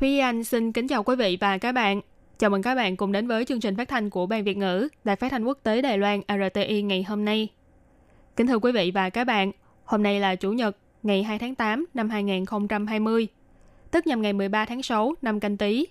[0.00, 2.00] Thúy Anh xin kính chào quý vị và các bạn.
[2.38, 4.88] Chào mừng các bạn cùng đến với chương trình phát thanh của Ban Việt ngữ
[5.04, 7.48] Đài Phát thanh Quốc tế Đài Loan RTI ngày hôm nay.
[8.36, 9.52] Kính thưa quý vị và các bạn,
[9.84, 13.26] hôm nay là Chủ nhật, ngày 2 tháng 8 năm 2020,
[13.90, 15.86] tức nhằm ngày 13 tháng 6 năm canh tí.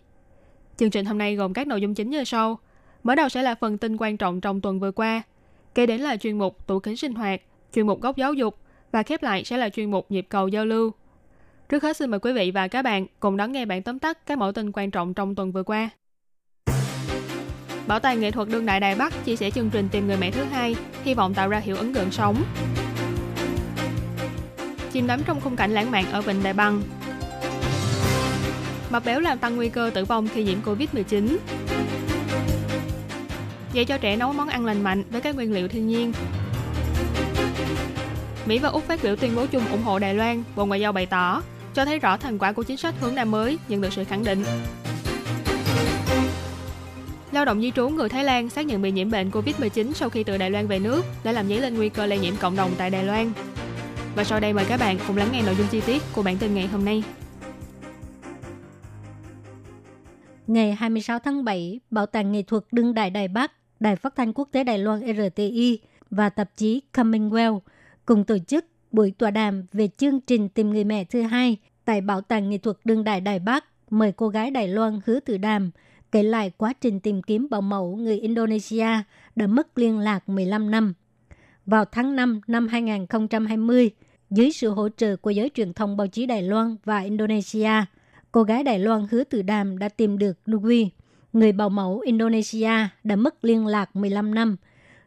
[0.77, 2.60] Chương trình hôm nay gồm các nội dung chính như sau.
[3.04, 5.22] Mở đầu sẽ là phần tin quan trọng trong tuần vừa qua,
[5.76, 7.41] kế đến là chuyên mục tủ kính sinh hoạt,
[7.74, 8.58] chuyên mục góc giáo dục
[8.91, 10.91] và khép lại sẽ là chuyên mục nhịp cầu giao lưu.
[11.70, 14.26] Trước hết xin mời quý vị và các bạn cùng đón nghe bản tóm tắt
[14.26, 15.90] các mẫu tin quan trọng trong tuần vừa qua.
[17.88, 20.32] Bảo tàng nghệ thuật đương đại Đài Bắc chia sẻ chương trình tìm người mẹ
[20.32, 22.43] thứ hai, hy vọng tạo ra hiệu ứng gần sóng.
[24.91, 26.82] Chìm đắm trong khung cảnh lãng mạn ở Vịnh Đại băng
[28.90, 31.38] Mập béo làm tăng nguy cơ tử vong khi nhiễm Covid-19.
[33.74, 36.13] Dạy cho trẻ nấu món ăn lành mạnh với các nguyên liệu thiên nhiên.
[38.46, 40.91] Mỹ và Úc phát biểu tuyên bố chung ủng hộ Đài Loan, Bộ Ngoại giao
[40.91, 41.41] bày tỏ,
[41.76, 44.23] cho thấy rõ thành quả của chính sách hướng Nam mới nhận được sự khẳng
[44.23, 44.43] định.
[47.31, 50.23] Lao động di trú người Thái Lan xác nhận bị nhiễm bệnh COVID-19 sau khi
[50.23, 52.71] từ Đài Loan về nước đã làm dấy lên nguy cơ lây nhiễm cộng đồng
[52.77, 53.31] tại Đài Loan.
[54.15, 56.37] Và sau đây mời các bạn cùng lắng nghe nội dung chi tiết của bản
[56.37, 57.03] tin ngày hôm nay.
[60.48, 64.34] Ngày 26 tháng 7, Bảo tàng nghệ thuật đương đại Đài Bắc, Đài phát thanh
[64.34, 65.79] quốc tế Đài Loan RTI
[66.09, 67.59] và tạp chí Commonwealth
[68.06, 68.66] cùng tổ chức
[68.96, 72.57] buổi tọa đàm về chương trình tìm người mẹ thứ hai tại Bảo tàng nghệ
[72.57, 75.72] thuật đương đại Đài Bắc mời cô gái Đài Loan Hứa Tử Đàm
[76.12, 78.88] kể lại quá trình tìm kiếm bảo mẫu người Indonesia
[79.35, 80.94] đã mất liên lạc 15 năm.
[81.66, 83.90] Vào tháng 5 năm 2020,
[84.30, 87.72] dưới sự hỗ trợ của giới truyền thông báo chí Đài Loan và Indonesia,
[88.31, 90.90] cô gái Đài Loan Hứa Tử Đàm đã tìm được Nui,
[91.34, 92.72] người bảo mẫu Indonesia
[93.03, 94.56] đã mất liên lạc 15 năm.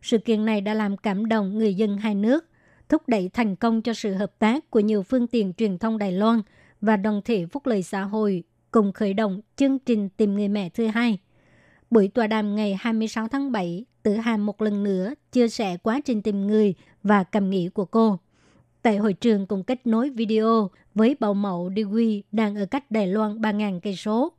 [0.02, 2.47] Sự kiện này đã làm cảm động người dân hai nước,
[2.88, 6.12] thúc đẩy thành công cho sự hợp tác của nhiều phương tiện truyền thông Đài
[6.12, 6.42] Loan
[6.80, 10.68] và đoàn thể phúc lợi xã hội cùng khởi động chương trình tìm người mẹ
[10.68, 11.18] thứ hai.
[11.90, 16.00] Buổi tọa đàm ngày 26 tháng 7, Tử Hàm một lần nữa chia sẻ quá
[16.04, 18.18] trình tìm người và cảm nghĩ của cô.
[18.82, 23.06] Tại hội trường cùng kết nối video với bảo mẫu Dewi đang ở cách Đài
[23.06, 24.32] Loan 3.000 cây số.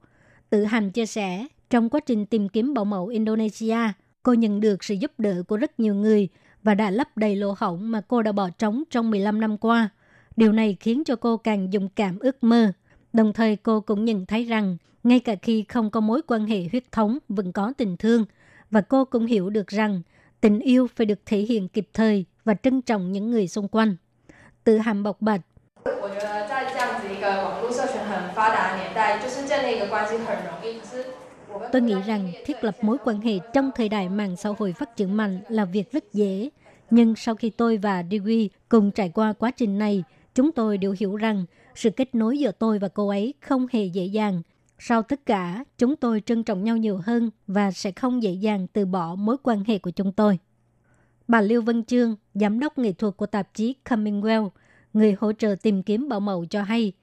[0.49, 3.77] Tử Hàm chia sẻ, trong quá trình tìm kiếm bảo mẫu Indonesia,
[4.23, 6.29] cô nhận được sự giúp đỡ của rất nhiều người
[6.63, 9.89] và đã lấp đầy lỗ hổng mà cô đã bỏ trống trong 15 năm qua.
[10.35, 12.71] Điều này khiến cho cô càng dũng cảm ước mơ.
[13.13, 16.67] Đồng thời cô cũng nhận thấy rằng, ngay cả khi không có mối quan hệ
[16.71, 18.25] huyết thống vẫn có tình thương.
[18.71, 20.01] Và cô cũng hiểu được rằng,
[20.41, 23.95] tình yêu phải được thể hiện kịp thời và trân trọng những người xung quanh.
[24.63, 25.41] Tự hàm bộc bạch,
[31.71, 34.95] Tôi nghĩ rằng thiết lập mối quan hệ trong thời đại mạng xã hội phát
[34.95, 36.49] triển mạnh là việc rất dễ.
[36.89, 40.03] Nhưng sau khi tôi và Dewey cùng trải qua quá trình này,
[40.35, 43.85] chúng tôi đều hiểu rằng sự kết nối giữa tôi và cô ấy không hề
[43.85, 44.41] dễ dàng.
[44.79, 48.67] Sau tất cả, chúng tôi trân trọng nhau nhiều hơn và sẽ không dễ dàng
[48.73, 50.39] từ bỏ mối quan hệ của chúng tôi.
[51.27, 54.49] Bà Lưu Vân Trương, giám đốc nghệ thuật của tạp chí Commonwealth,
[54.93, 56.93] người hỗ trợ tìm kiếm bảo mẫu cho hay,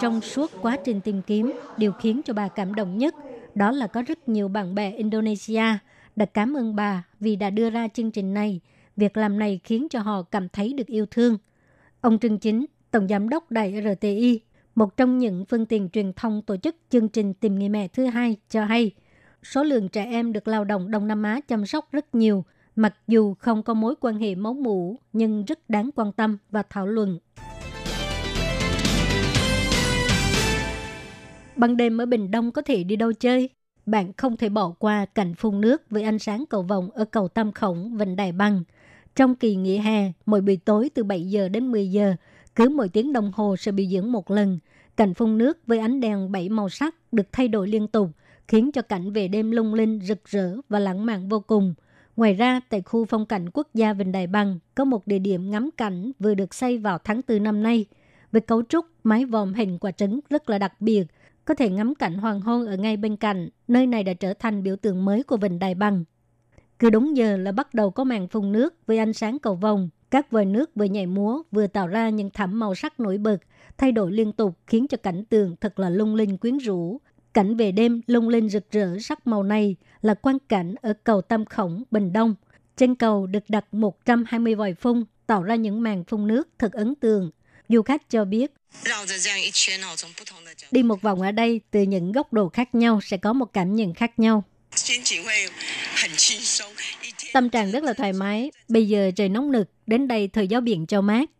[0.00, 3.14] trong suốt quá trình tìm kiếm, điều khiến cho bà cảm động nhất
[3.54, 5.64] đó là có rất nhiều bạn bè Indonesia
[6.16, 8.60] đã cảm ơn bà vì đã đưa ra chương trình này.
[8.96, 11.38] Việc làm này khiến cho họ cảm thấy được yêu thương.
[12.00, 14.40] Ông Trương Chính, Tổng Giám đốc Đài RTI,
[14.74, 18.06] một trong những phương tiện truyền thông tổ chức chương trình tìm người mẹ thứ
[18.06, 18.90] hai cho hay,
[19.42, 22.44] số lượng trẻ em được lao động Đông Nam Á chăm sóc rất nhiều,
[22.76, 26.62] mặc dù không có mối quan hệ máu mủ nhưng rất đáng quan tâm và
[26.70, 27.18] thảo luận.
[31.56, 33.50] Ban đêm ở Bình Đông có thể đi đâu chơi?
[33.86, 37.28] Bạn không thể bỏ qua cảnh phun nước với ánh sáng cầu vồng ở cầu
[37.28, 38.62] Tam Khổng, Vịnh Đài Băng.
[39.16, 42.14] Trong kỳ nghỉ hè, mỗi buổi tối từ 7 giờ đến 10 giờ,
[42.54, 44.58] cứ mỗi tiếng đồng hồ sẽ biểu diễn một lần.
[44.96, 48.10] Cảnh phun nước với ánh đèn bảy màu sắc được thay đổi liên tục,
[48.48, 51.74] khiến cho cảnh về đêm lung linh, rực rỡ và lãng mạn vô cùng.
[52.20, 55.50] Ngoài ra, tại khu phong cảnh quốc gia Vịnh Đài Bằng có một địa điểm
[55.50, 57.86] ngắm cảnh vừa được xây vào tháng 4 năm nay.
[58.32, 61.04] Với cấu trúc mái vòm hình quả trứng rất là đặc biệt,
[61.44, 63.48] có thể ngắm cảnh hoàng hôn ở ngay bên cạnh.
[63.68, 66.04] Nơi này đã trở thành biểu tượng mới của Vịnh Đài Bằng.
[66.78, 69.88] Cứ đúng giờ là bắt đầu có màn phun nước với ánh sáng cầu vồng,
[70.10, 73.36] Các vòi nước vừa nhảy múa vừa tạo ra những thảm màu sắc nổi bật,
[73.78, 77.00] thay đổi liên tục khiến cho cảnh tượng thật là lung linh quyến rũ.
[77.34, 81.22] Cảnh về đêm lung linh rực rỡ sắc màu này là quan cảnh ở cầu
[81.22, 82.34] Tam Khổng, Bình Đông.
[82.76, 86.94] Trên cầu được đặt 120 vòi phun tạo ra những màn phun nước thật ấn
[86.94, 87.30] tượng.
[87.68, 88.52] Du khách cho biết,
[90.70, 93.76] đi một vòng ở đây từ những góc độ khác nhau sẽ có một cảm
[93.76, 94.44] nhận khác nhau.
[97.32, 98.50] Tâm trạng rất là thoải mái.
[98.68, 101.30] Bây giờ trời nóng nực, đến đây thời gió biển cho mát.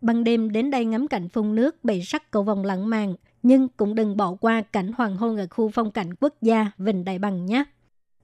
[0.00, 3.68] Ban đêm đến đây ngắm cảnh phun nước bày sắc cầu vòng lãng mạn, nhưng
[3.68, 7.18] cũng đừng bỏ qua cảnh hoàng hôn ở khu phong cảnh quốc gia Vịnh Đại
[7.18, 7.64] Bằng nhé.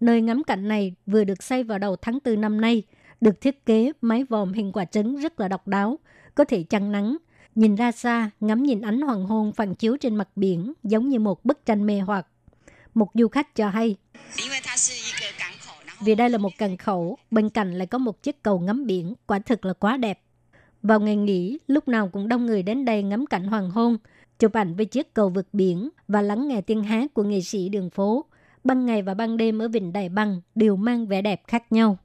[0.00, 2.82] Nơi ngắm cảnh này vừa được xây vào đầu tháng 4 năm nay,
[3.20, 5.98] được thiết kế mái vòm hình quả trứng rất là độc đáo,
[6.34, 7.16] có thể chăn nắng.
[7.54, 11.18] Nhìn ra xa, ngắm nhìn ánh hoàng hôn phản chiếu trên mặt biển giống như
[11.18, 12.26] một bức tranh mê hoặc.
[12.94, 13.96] Một du khách cho hay,
[16.00, 19.14] vì đây là một cần khẩu, bên cạnh lại có một chiếc cầu ngắm biển,
[19.26, 20.20] quả thực là quá đẹp.
[20.82, 23.96] Vào ngày nghỉ, lúc nào cũng đông người đến đây ngắm cảnh hoàng hôn,
[24.38, 27.68] chụp ảnh với chiếc cầu vượt biển và lắng nghe tiếng hát của nghệ sĩ
[27.68, 28.24] đường phố.
[28.64, 31.98] Ban ngày và ban đêm ở Vịnh Đài Băng đều mang vẻ đẹp khác nhau.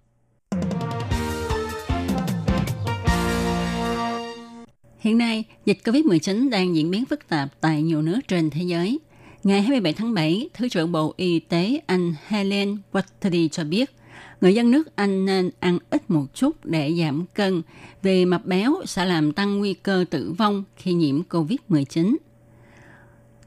[4.99, 8.99] Hiện nay, dịch COVID-19 đang diễn biến phức tạp tại nhiều nước trên thế giới.
[9.43, 13.91] Ngày 27 tháng 7, Thứ trưởng Bộ Y tế Anh Helen Watley cho biết,
[14.41, 17.61] người dân nước Anh nên ăn ít một chút để giảm cân
[18.01, 22.15] vì mập béo sẽ làm tăng nguy cơ tử vong khi nhiễm COVID-19.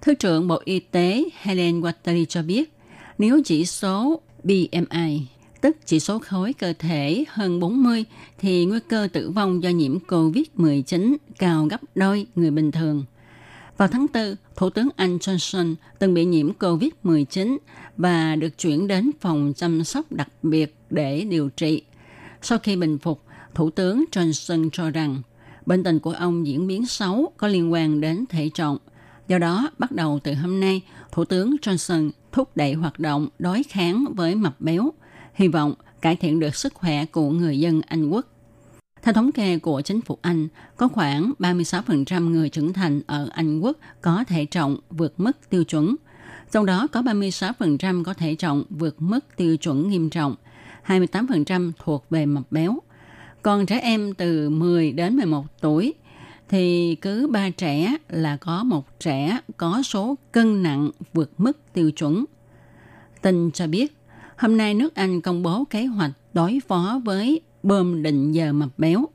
[0.00, 2.72] Thứ trưởng Bộ Y tế Helen Watley cho biết,
[3.18, 5.20] nếu chỉ số BMI,
[5.60, 8.04] tức chỉ số khối cơ thể hơn 40,
[8.38, 13.04] thì nguy cơ tử vong do nhiễm COVID-19 cao gấp đôi người bình thường.
[13.76, 17.56] Vào tháng 4, Thủ tướng Anh Johnson từng bị nhiễm COVID-19
[17.96, 21.82] và được chuyển đến phòng chăm sóc đặc biệt để điều trị.
[22.42, 23.22] Sau khi bình phục,
[23.54, 25.22] Thủ tướng Johnson cho rằng
[25.66, 28.78] bệnh tình của ông diễn biến xấu có liên quan đến thể trọng.
[29.28, 30.82] Do đó, bắt đầu từ hôm nay,
[31.12, 34.92] Thủ tướng Johnson thúc đẩy hoạt động đối kháng với mập béo,
[35.34, 38.26] hy vọng cải thiện được sức khỏe của người dân Anh quốc.
[39.02, 43.60] Theo thống kê của chính phủ Anh, có khoảng 36% người trưởng thành ở Anh
[43.60, 45.96] quốc có thể trọng vượt mức tiêu chuẩn.
[46.54, 50.34] Trong đó có 36% có thể trọng vượt mức tiêu chuẩn nghiêm trọng,
[50.86, 52.78] 28% thuộc về mập béo.
[53.42, 55.94] Còn trẻ em từ 10 đến 11 tuổi
[56.48, 61.90] thì cứ 3 trẻ là có một trẻ có số cân nặng vượt mức tiêu
[61.90, 62.24] chuẩn.
[63.22, 63.96] Tin cho biết,
[64.36, 68.78] hôm nay nước Anh công bố kế hoạch đối phó với bơm định giờ mập
[68.78, 69.08] béo,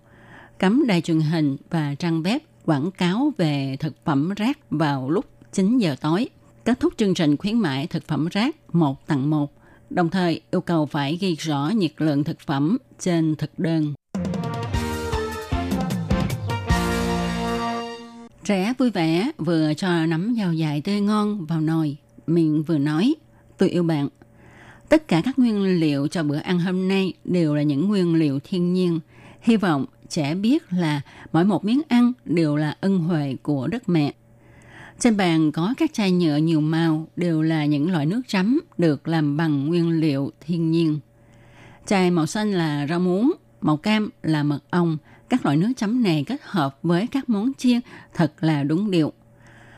[0.58, 5.26] cấm đài truyền hình và trang web quảng cáo về thực phẩm rác vào lúc
[5.52, 6.30] 9 giờ tối,
[6.70, 9.54] kết thúc chương trình khuyến mại thực phẩm rác một tặng một,
[9.90, 13.94] đồng thời yêu cầu phải ghi rõ nhiệt lượng thực phẩm trên thực đơn.
[18.46, 23.16] Trẻ vui vẻ vừa cho nắm dao dài tươi ngon vào nồi, miệng vừa nói,
[23.58, 24.10] tôi yêu bạn.
[24.90, 28.40] Tất cả các nguyên liệu cho bữa ăn hôm nay đều là những nguyên liệu
[28.44, 29.00] thiên nhiên.
[29.42, 31.02] Hy vọng trẻ biết là
[31.34, 34.14] mỗi một miếng ăn đều là ân huệ của đất mẹ.
[35.00, 39.08] Trên bàn có các chai nhựa nhiều màu đều là những loại nước chấm được
[39.08, 41.00] làm bằng nguyên liệu thiên nhiên.
[41.86, 43.32] Chai màu xanh là rau muống,
[43.62, 44.98] màu cam là mật ong.
[45.30, 47.80] Các loại nước chấm này kết hợp với các món chiên
[48.14, 49.14] thật là đúng điệu.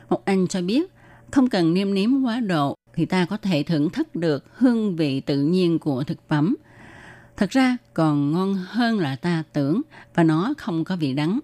[0.08, 0.92] Một anh cho biết
[1.30, 5.20] không cần nêm nếm quá độ thì ta có thể thưởng thức được hương vị
[5.20, 6.56] tự nhiên của thực phẩm.
[7.36, 9.82] Thật ra còn ngon hơn là ta tưởng
[10.14, 11.40] và nó không có vị đắng.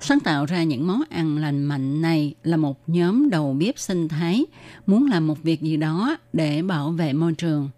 [0.00, 4.08] Sáng tạo ra những món ăn lành mạnh này là một nhóm đầu bếp sinh
[4.08, 4.44] thái
[4.86, 7.68] muốn làm một việc gì đó để bảo vệ môi trường.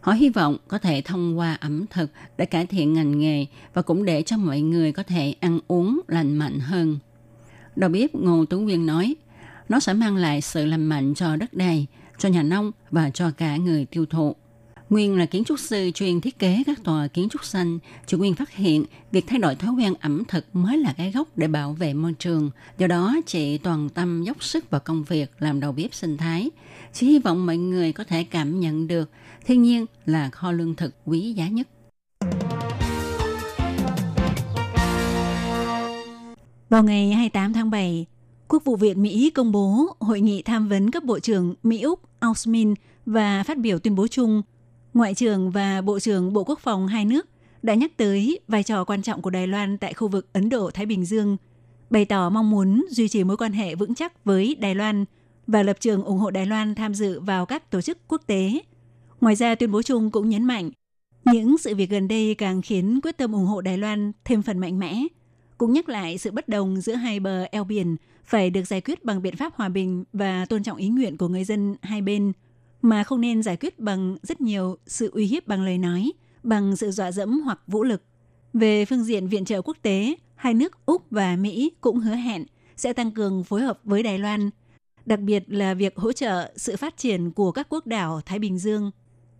[0.00, 3.82] Họ hy vọng có thể thông qua ẩm thực để cải thiện ngành nghề và
[3.82, 6.98] cũng để cho mọi người có thể ăn uống lành mạnh hơn.
[7.76, 9.16] Đầu bếp Ngô Tú Nguyên nói,
[9.68, 11.86] nó sẽ mang lại sự lành mạnh cho đất đai,
[12.18, 14.36] cho nhà nông và cho cả người tiêu thụ.
[14.90, 17.78] Nguyên là kiến trúc sư chuyên thiết kế các tòa kiến trúc xanh.
[18.06, 21.28] Chị Nguyên phát hiện việc thay đổi thói quen ẩm thực mới là cái gốc
[21.36, 22.50] để bảo vệ môi trường.
[22.78, 26.50] Do đó, chị toàn tâm dốc sức vào công việc làm đầu bếp sinh thái.
[26.92, 29.10] Chị hy vọng mọi người có thể cảm nhận được
[29.46, 31.68] thiên nhiên là kho lương thực quý giá nhất.
[36.68, 38.06] Vào ngày 28 tháng 7,
[38.48, 42.74] Quốc vụ viện Mỹ công bố hội nghị tham vấn cấp bộ trưởng Mỹ-Úc Ausmin
[43.06, 44.42] và phát biểu tuyên bố chung
[44.94, 47.28] Ngoại trưởng và Bộ trưởng Bộ Quốc phòng hai nước
[47.62, 50.86] đã nhắc tới vai trò quan trọng của Đài Loan tại khu vực Ấn Độ-Thái
[50.86, 51.36] Bình Dương,
[51.90, 55.04] bày tỏ mong muốn duy trì mối quan hệ vững chắc với Đài Loan
[55.46, 58.60] và lập trường ủng hộ Đài Loan tham dự vào các tổ chức quốc tế.
[59.20, 60.70] Ngoài ra, tuyên bố chung cũng nhấn mạnh
[61.24, 64.58] Những sự việc gần đây càng khiến quyết tâm ủng hộ Đài Loan thêm phần
[64.58, 65.02] mạnh mẽ.
[65.58, 69.04] Cũng nhắc lại sự bất đồng giữa hai bờ eo biển phải được giải quyết
[69.04, 72.32] bằng biện pháp hòa bình và tôn trọng ý nguyện của người dân hai bên,
[72.82, 76.76] mà không nên giải quyết bằng rất nhiều sự uy hiếp bằng lời nói, bằng
[76.76, 78.02] sự dọa dẫm hoặc vũ lực.
[78.52, 82.44] Về phương diện viện trợ quốc tế, hai nước Úc và Mỹ cũng hứa hẹn
[82.76, 84.50] sẽ tăng cường phối hợp với Đài Loan,
[85.06, 88.58] đặc biệt là việc hỗ trợ sự phát triển của các quốc đảo Thái Bình
[88.58, 88.90] Dương.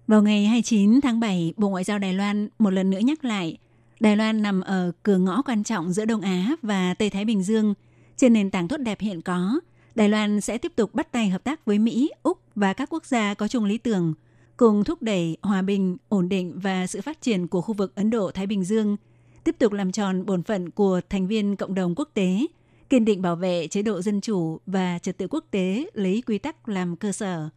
[0.07, 3.59] Vào ngày 29 tháng 7, Bộ Ngoại giao Đài Loan một lần nữa nhắc lại,
[4.01, 7.43] Đài Loan nằm ở cửa ngõ quan trọng giữa Đông Á và Tây Thái Bình
[7.43, 7.75] Dương.
[8.17, 9.61] Trên nền tảng tốt đẹp hiện có,
[9.95, 13.06] Đài Loan sẽ tiếp tục bắt tay hợp tác với Mỹ, Úc và các quốc
[13.06, 14.14] gia có chung lý tưởng,
[14.58, 18.10] cùng thúc đẩy hòa bình, ổn định và sự phát triển của khu vực Ấn
[18.10, 18.98] Độ-Thái Bình Dương,
[19.44, 22.46] tiếp tục làm tròn bổn phận của thành viên cộng đồng quốc tế,
[22.90, 26.38] kiên định bảo vệ chế độ dân chủ và trật tự quốc tế lấy quy
[26.38, 27.50] tắc làm cơ sở.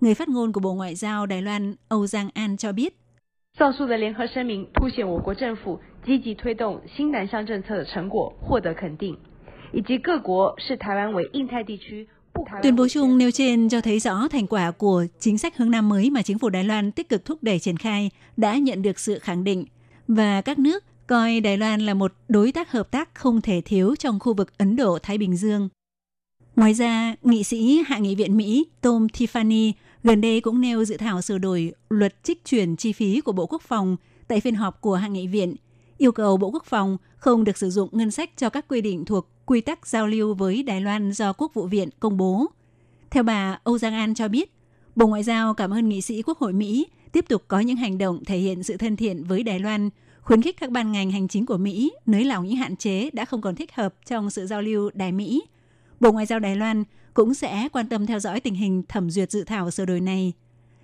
[0.00, 2.94] Người phát ngôn của Bộ Ngoại giao Đài Loan Âu Giang An cho biết,
[3.58, 9.16] 上述的联合声明凸显我国政府积极推动新南向政策的成果获得肯定，
[9.72, 12.08] 以及各国视台湾为印太地区
[12.63, 15.89] Tuyên bố chung nêu trên cho thấy rõ thành quả của chính sách hướng Nam
[15.89, 18.99] mới mà chính phủ Đài Loan tích cực thúc đẩy triển khai đã nhận được
[18.99, 19.65] sự khẳng định
[20.07, 23.95] và các nước coi Đài Loan là một đối tác hợp tác không thể thiếu
[23.95, 25.69] trong khu vực Ấn Độ-Thái Bình Dương.
[26.55, 29.71] Ngoài ra, nghị sĩ Hạ nghị viện Mỹ Tom Tiffany
[30.03, 33.45] gần đây cũng nêu dự thảo sửa đổi luật trích chuyển chi phí của Bộ
[33.45, 35.55] Quốc phòng tại phiên họp của Hạ nghị viện,
[35.99, 39.05] yêu cầu Bộ Quốc phòng không được sử dụng ngân sách cho các quy định
[39.05, 42.45] thuộc quy tắc giao lưu với Đài Loan do Quốc vụ viện công bố.
[43.09, 44.51] Theo bà Âu Giang An cho biết,
[44.95, 47.97] Bộ Ngoại giao cảm ơn nghị sĩ Quốc hội Mỹ tiếp tục có những hành
[47.97, 49.89] động thể hiện sự thân thiện với Đài Loan,
[50.21, 53.25] khuyến khích các ban ngành hành chính của Mỹ nới lỏng những hạn chế đã
[53.25, 55.43] không còn thích hợp trong sự giao lưu Đài Mỹ.
[55.99, 59.31] Bộ Ngoại giao Đài Loan cũng sẽ quan tâm theo dõi tình hình thẩm duyệt
[59.31, 60.33] dự thảo sửa đổi này.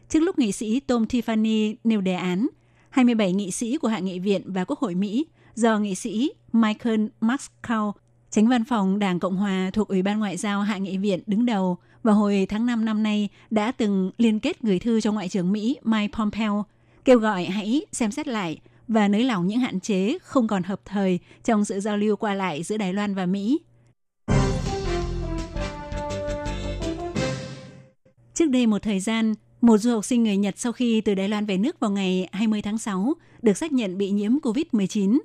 [0.09, 2.47] Trước lúc nghị sĩ Tom Tiffany nêu đề án,
[2.95, 5.25] 27 nghị sĩ của Hạ nghị viện và Quốc hội Mỹ
[5.55, 7.91] do nghị sĩ Michael Mascow,
[8.29, 11.45] tránh văn phòng Đảng Cộng Hòa thuộc Ủy ban Ngoại giao Hạ nghị viện đứng
[11.45, 15.29] đầu vào hồi tháng 5 năm nay đã từng liên kết gửi thư cho Ngoại
[15.29, 16.65] trưởng Mỹ Mike Pompeo
[17.05, 20.81] kêu gọi hãy xem xét lại và nới lỏng những hạn chế không còn hợp
[20.85, 23.59] thời trong sự giao lưu qua lại giữa Đài Loan và Mỹ.
[28.33, 29.33] Trước đây một thời gian,
[29.65, 32.27] một du học sinh người Nhật sau khi từ Đài Loan về nước vào ngày
[32.31, 35.19] 20 tháng 6 được xác nhận bị nhiễm COVID-19.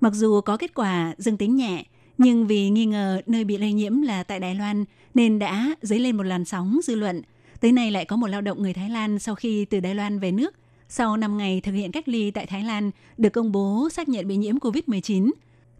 [0.00, 1.84] Mặc dù có kết quả dương tính nhẹ,
[2.18, 4.84] nhưng vì nghi ngờ nơi bị lây nhiễm là tại Đài Loan
[5.14, 7.22] nên đã dấy lên một làn sóng dư luận.
[7.60, 10.18] Tới nay lại có một lao động người Thái Lan sau khi từ Đài Loan
[10.18, 10.54] về nước,
[10.88, 14.28] sau 5 ngày thực hiện cách ly tại Thái Lan được công bố xác nhận
[14.28, 15.30] bị nhiễm COVID-19.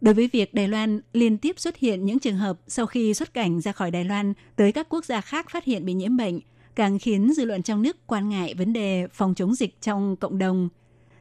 [0.00, 3.34] Đối với việc Đài Loan liên tiếp xuất hiện những trường hợp sau khi xuất
[3.34, 6.40] cảnh ra khỏi Đài Loan tới các quốc gia khác phát hiện bị nhiễm bệnh–
[6.76, 10.38] càng khiến dư luận trong nước quan ngại vấn đề phòng chống dịch trong cộng
[10.38, 10.68] đồng.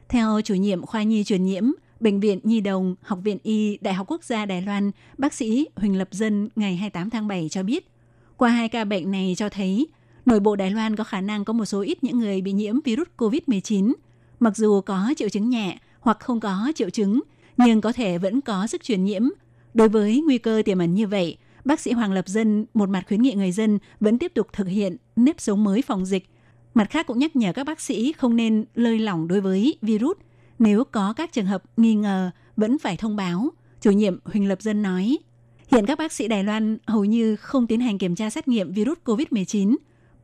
[0.08, 1.64] Theo chủ nhiệm khoa nhi truyền nhiễm,
[2.00, 5.68] Bệnh viện Nhi Đồng, Học viện Y, Đại học Quốc gia Đài Loan, bác sĩ
[5.76, 7.88] Huỳnh Lập Dân ngày 28 tháng 7 cho biết,
[8.36, 9.86] qua hai ca bệnh này cho thấy
[10.26, 12.80] nội bộ Đài Loan có khả năng có một số ít những người bị nhiễm
[12.84, 13.92] virus COVID-19.
[14.40, 17.20] Mặc dù có triệu chứng nhẹ hoặc không có triệu chứng,
[17.56, 19.22] nhưng có thể vẫn có sức truyền nhiễm.
[19.74, 23.04] Đối với nguy cơ tiềm ẩn như vậy, bác sĩ Hoàng Lập Dân một mặt
[23.08, 26.26] khuyến nghị người dân vẫn tiếp tục thực hiện nếp sống mới phòng dịch.
[26.74, 30.16] Mặt khác cũng nhắc nhở các bác sĩ không nên lơi lỏng đối với virus.
[30.58, 33.50] Nếu có các trường hợp nghi ngờ, vẫn phải thông báo.
[33.80, 35.18] Chủ nhiệm Huỳnh Lập Dân nói,
[35.72, 38.72] hiện các bác sĩ Đài Loan hầu như không tiến hành kiểm tra xét nghiệm
[38.72, 39.76] virus COVID-19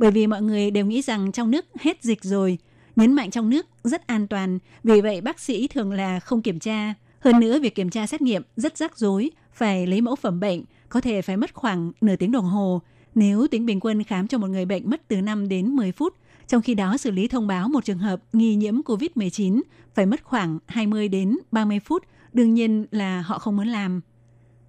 [0.02, 2.58] bởi vì mọi người đều nghĩ rằng trong nước hết dịch rồi,
[2.96, 6.58] nhấn mạnh trong nước rất an toàn, vì vậy bác sĩ thường là không kiểm
[6.58, 6.94] tra.
[7.20, 10.64] Hơn nữa, việc kiểm tra xét nghiệm rất rắc rối, phải lấy mẫu phẩm bệnh,
[10.88, 12.82] có thể phải mất khoảng nửa tiếng đồng hồ.
[13.14, 16.14] Nếu tính bình quân khám cho một người bệnh mất từ 5 đến 10 phút,
[16.48, 19.60] trong khi đó xử lý thông báo một trường hợp nghi nhiễm COVID-19
[19.94, 24.00] phải mất khoảng 20 đến 30 phút, đương nhiên là họ không muốn làm.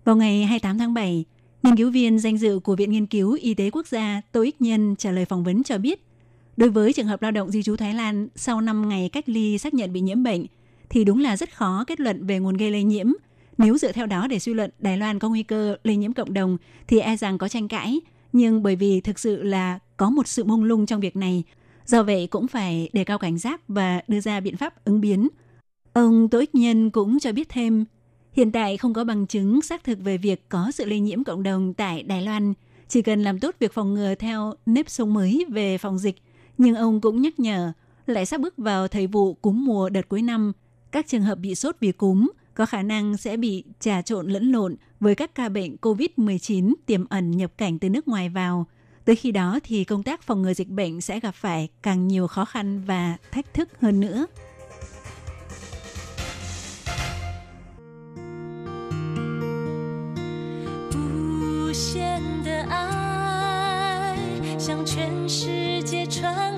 [0.05, 1.25] Vào ngày 28 tháng 7,
[1.63, 4.61] nghiên cứu viên danh dự của Viện Nghiên cứu Y tế Quốc gia Tô Ích
[4.61, 6.05] Nhân trả lời phỏng vấn cho biết,
[6.57, 9.57] đối với trường hợp lao động di trú Thái Lan sau 5 ngày cách ly
[9.57, 10.45] xác nhận bị nhiễm bệnh,
[10.89, 13.11] thì đúng là rất khó kết luận về nguồn gây lây nhiễm–
[13.57, 16.33] nếu dựa theo đó để suy luận Đài Loan có nguy cơ lây nhiễm cộng
[16.33, 16.57] đồng
[16.87, 18.01] thì e rằng có tranh cãi.
[18.33, 21.43] Nhưng bởi vì thực sự là có một sự mông lung trong việc này,
[21.85, 25.27] do vậy cũng phải đề cao cảnh giác và đưa ra biện pháp ứng biến.
[25.93, 27.85] Ông Tô Ích Nhân cũng cho biết thêm,
[28.31, 31.43] hiện tại không có bằng chứng xác thực về việc có sự lây nhiễm cộng
[31.43, 32.53] đồng tại Đài Loan.
[32.87, 36.15] Chỉ cần làm tốt việc phòng ngừa theo nếp sống mới về phòng dịch.
[36.57, 37.73] Nhưng ông cũng nhắc nhở,
[38.05, 40.51] lại sắp bước vào thời vụ cúm mùa đợt cuối năm,
[40.91, 44.51] các trường hợp bị sốt vì cúm– có khả năng sẽ bị trà trộn lẫn
[44.51, 48.65] lộn với các ca bệnh COVID-19 tiềm ẩn nhập cảnh từ nước ngoài vào.
[49.05, 52.27] Tới khi đó thì công tác phòng ngừa dịch bệnh sẽ gặp phải càng nhiều
[52.27, 54.25] khó khăn và thách thức hơn nữa.
[60.93, 61.73] Bù
[64.63, 66.57] 像全世界传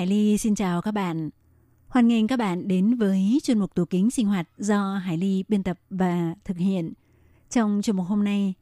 [0.00, 1.30] Hải Ly xin chào các bạn.
[1.88, 5.44] Hoan nghênh các bạn đến với chuyên mục tủ kính sinh hoạt do Hải Ly
[5.48, 6.92] biên tập và thực hiện.
[7.50, 8.54] Trong chuyên mục hôm nay,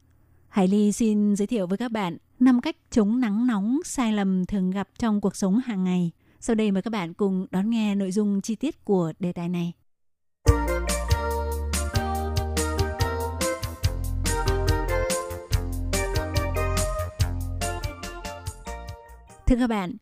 [0.48, 4.46] Hải Ly xin giới thiệu với các bạn 5 cách chống nắng nóng sai lầm
[4.46, 6.10] thường gặp trong cuộc sống hàng ngày.
[6.40, 9.48] Sau đây mời các bạn cùng đón nghe nội dung chi tiết của đề tài
[9.48, 9.72] này.
[19.46, 19.96] Thưa các bạn,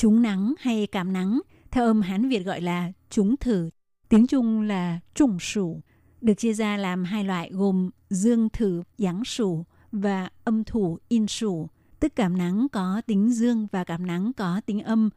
[0.00, 1.40] trúng nắng hay cảm nắng,
[1.70, 3.70] theo âm Hán Việt gọi là trúng thử,
[4.08, 5.80] tiếng Trung là trùng sủ,
[6.20, 11.26] được chia ra làm hai loại gồm dương thử giáng sủ và âm thủ in
[11.26, 11.68] sủ,
[12.00, 15.10] tức cảm nắng có tính dương và cảm nắng có tính âm.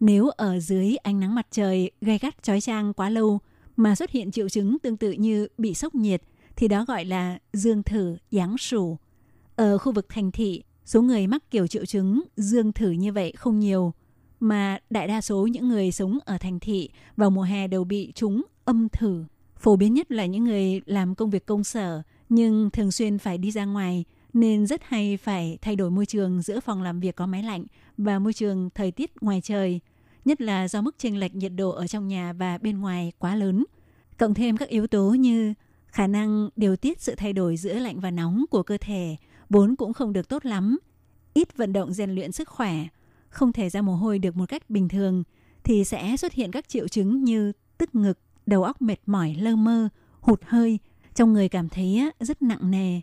[0.00, 3.38] Nếu ở dưới ánh nắng mặt trời gay gắt chói chang quá lâu
[3.76, 6.22] mà xuất hiện triệu chứng tương tự như bị sốc nhiệt
[6.56, 8.98] thì đó gọi là dương thử giáng sủ.
[9.56, 13.32] Ở khu vực thành thị, số người mắc kiểu triệu chứng dương thử như vậy
[13.36, 13.92] không nhiều,
[14.40, 18.12] mà đại đa số những người sống ở thành thị vào mùa hè đều bị
[18.14, 19.24] chúng âm thử.
[19.58, 23.38] Phổ biến nhất là những người làm công việc công sở nhưng thường xuyên phải
[23.38, 27.16] đi ra ngoài nên rất hay phải thay đổi môi trường giữa phòng làm việc
[27.16, 27.64] có máy lạnh
[27.96, 29.80] và môi trường thời tiết ngoài trời,
[30.24, 33.34] nhất là do mức chênh lệch nhiệt độ ở trong nhà và bên ngoài quá
[33.34, 33.64] lớn.
[34.18, 35.54] Cộng thêm các yếu tố như
[35.86, 39.16] khả năng điều tiết sự thay đổi giữa lạnh và nóng của cơ thể
[39.50, 40.78] vốn cũng không được tốt lắm,
[41.34, 42.86] ít vận động rèn luyện sức khỏe,
[43.30, 45.22] không thể ra mồ hôi được một cách bình thường
[45.64, 49.56] thì sẽ xuất hiện các triệu chứng như tức ngực, đầu óc mệt mỏi lơ
[49.56, 49.88] mơ,
[50.20, 50.78] hụt hơi,
[51.14, 53.00] trong người cảm thấy rất nặng nề.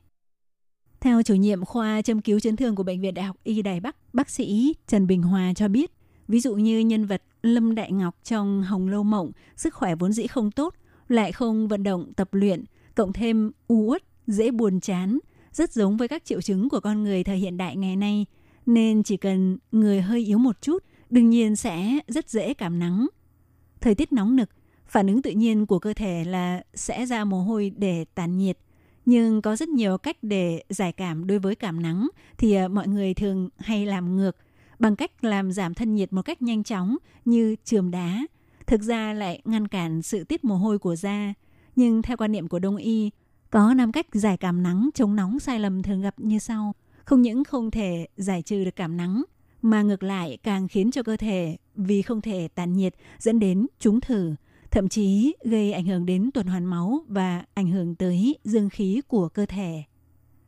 [0.99, 3.79] Theo chủ nhiệm khoa châm cứu chấn thương của Bệnh viện Đại học Y Đài
[3.79, 5.91] Bắc, bác sĩ Trần Bình Hòa cho biết,
[6.27, 10.11] ví dụ như nhân vật Lâm Đại Ngọc trong Hồng Lâu Mộng, sức khỏe vốn
[10.13, 10.73] dĩ không tốt,
[11.07, 12.63] lại không vận động tập luyện,
[12.95, 15.19] cộng thêm u uất, dễ buồn chán,
[15.51, 18.25] rất giống với các triệu chứng của con người thời hiện đại ngày nay,
[18.65, 23.08] nên chỉ cần người hơi yếu một chút, đương nhiên sẽ rất dễ cảm nắng.
[23.82, 24.49] Thời tiết nóng nực,
[24.88, 28.58] phản ứng tự nhiên của cơ thể là sẽ ra mồ hôi để tản nhiệt.
[29.06, 32.88] Nhưng có rất nhiều cách để giải cảm đối với cảm nắng thì à, mọi
[32.88, 34.38] người thường hay làm ngược
[34.80, 38.25] bằng cách làm giảm thân nhiệt một cách nhanh chóng như trường đá.
[38.67, 41.34] Thực ra lại ngăn cản sự tiết mồ hôi của da.
[41.75, 43.12] Nhưng theo quan niệm của Đông y,
[43.49, 46.73] có 5 cách giải cảm nắng chống nóng sai lầm thường gặp như sau.
[47.06, 49.24] Không những không thể giải trừ được cảm nắng,
[49.62, 53.68] mà ngược lại càng khiến cho cơ thể vì không thể tản nhiệt dẫn đến
[53.80, 54.36] trúng thử,
[54.72, 59.02] thậm chí gây ảnh hưởng đến tuần hoàn máu và ảnh hưởng tới dương khí
[59.08, 59.84] của cơ thể.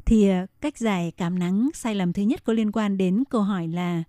[0.05, 3.41] Thì à, cách giải cảm nắng sai lầm thứ nhất có liên quan đến câu
[3.41, 4.03] hỏi là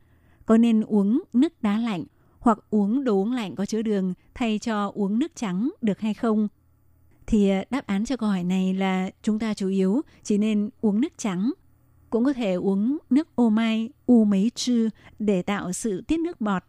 [0.47, 2.05] có nên uống nước đá lạnh
[2.39, 6.15] hoặc uống đồ uống lạnh có chứa đường thay cho uống nước trắng được hay
[6.15, 6.49] không?
[7.27, 10.71] Thì à, đáp án cho câu hỏi này là chúng ta chủ yếu chỉ nên
[10.81, 11.53] uống nước trắng.
[12.11, 16.41] Cũng có thể uống nước ô mai, u mấy chư để tạo sự tiết nước
[16.41, 16.63] bọt.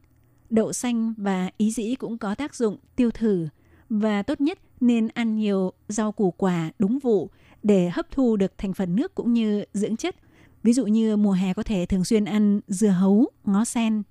[0.49, 3.47] Đậu xanh và ý dĩ cũng có tác dụng tiêu thử.
[3.89, 7.30] Và tốt nhất nên ăn nhiều rau củ quả đúng vụ
[7.63, 10.15] để hấp thu được thành phần nước cũng như dưỡng chất.
[10.63, 14.04] Ví dụ như mùa hè có thể thường xuyên ăn dưa hấu, ngó sen.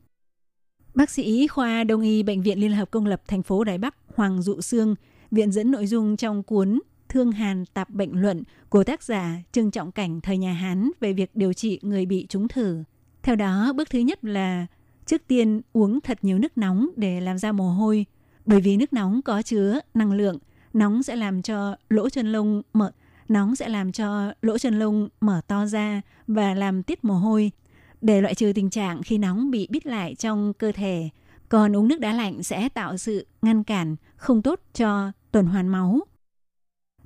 [0.94, 3.94] Bác sĩ khoa Đông y Bệnh viện Liên hợp Công lập thành phố Đài Bắc
[4.14, 4.94] Hoàng Dụ Sương
[5.30, 9.70] viện dẫn nội dung trong cuốn Thương Hàn Tạp Bệnh Luận của tác giả Trương
[9.70, 12.82] Trọng Cảnh thời nhà Hán về việc điều trị người bị trúng thử.
[13.22, 14.66] Theo đó, bước thứ nhất là
[15.06, 18.06] trước tiên uống thật nhiều nước nóng để làm ra mồ hôi.
[18.46, 20.38] Bởi vì nước nóng có chứa năng lượng,
[20.72, 22.92] nóng sẽ làm cho lỗ chân lông mở
[23.28, 27.50] nóng sẽ làm cho lỗ chân lông mở to ra và làm tiết mồ hôi
[28.00, 31.08] để loại trừ tình trạng khi nóng bị bít lại trong cơ thể.
[31.48, 35.68] Còn uống nước đá lạnh sẽ tạo sự ngăn cản không tốt cho tuần hoàn
[35.68, 36.00] máu.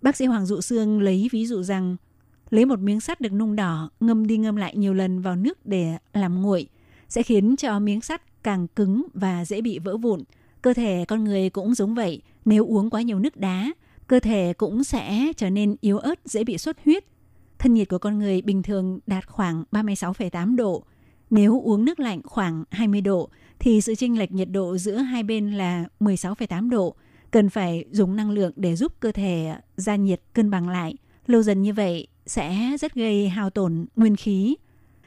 [0.03, 1.97] Bác sĩ Hoàng Dụ Sương lấy ví dụ rằng
[2.51, 5.67] lấy một miếng sắt được nung đỏ ngâm đi ngâm lại nhiều lần vào nước
[5.67, 6.69] để làm nguội
[7.09, 10.23] sẽ khiến cho miếng sắt càng cứng và dễ bị vỡ vụn.
[10.63, 13.73] Cơ thể con người cũng giống vậy, nếu uống quá nhiều nước đá,
[14.07, 17.05] cơ thể cũng sẽ trở nên yếu ớt, dễ bị xuất huyết.
[17.59, 20.85] Thân nhiệt của con người bình thường đạt khoảng 36,8 độ.
[21.31, 25.23] Nếu uống nước lạnh khoảng 20 độ thì sự chênh lệch nhiệt độ giữa hai
[25.23, 26.97] bên là 16,8 độ.
[27.33, 30.95] Cần phải dùng năng lượng để giúp cơ thể gia nhiệt cân bằng lại.
[31.27, 34.57] Lâu dần như vậy sẽ rất gây hao tổn nguyên khí.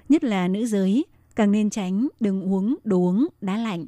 [0.10, 3.86] Nhất là nữ giới, càng nên tránh đừng uống đồ uống đá lạnh.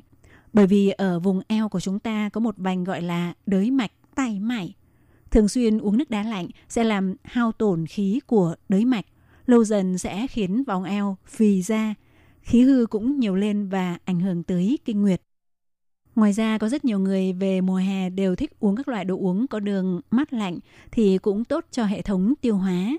[0.53, 3.91] Bởi vì ở vùng eo của chúng ta có một vành gọi là đới mạch
[4.15, 4.73] tay mải.
[5.31, 9.05] Thường xuyên uống nước đá lạnh sẽ làm hao tổn khí của đới mạch.
[9.45, 11.95] Lâu dần sẽ khiến vòng eo phì ra,
[12.41, 15.21] khí hư cũng nhiều lên và ảnh hưởng tới kinh nguyệt.
[16.17, 19.17] Ngoài ra có rất nhiều người về mùa hè đều thích uống các loại đồ
[19.17, 20.59] uống có đường mát lạnh
[20.91, 22.97] thì cũng tốt cho hệ thống tiêu hóa.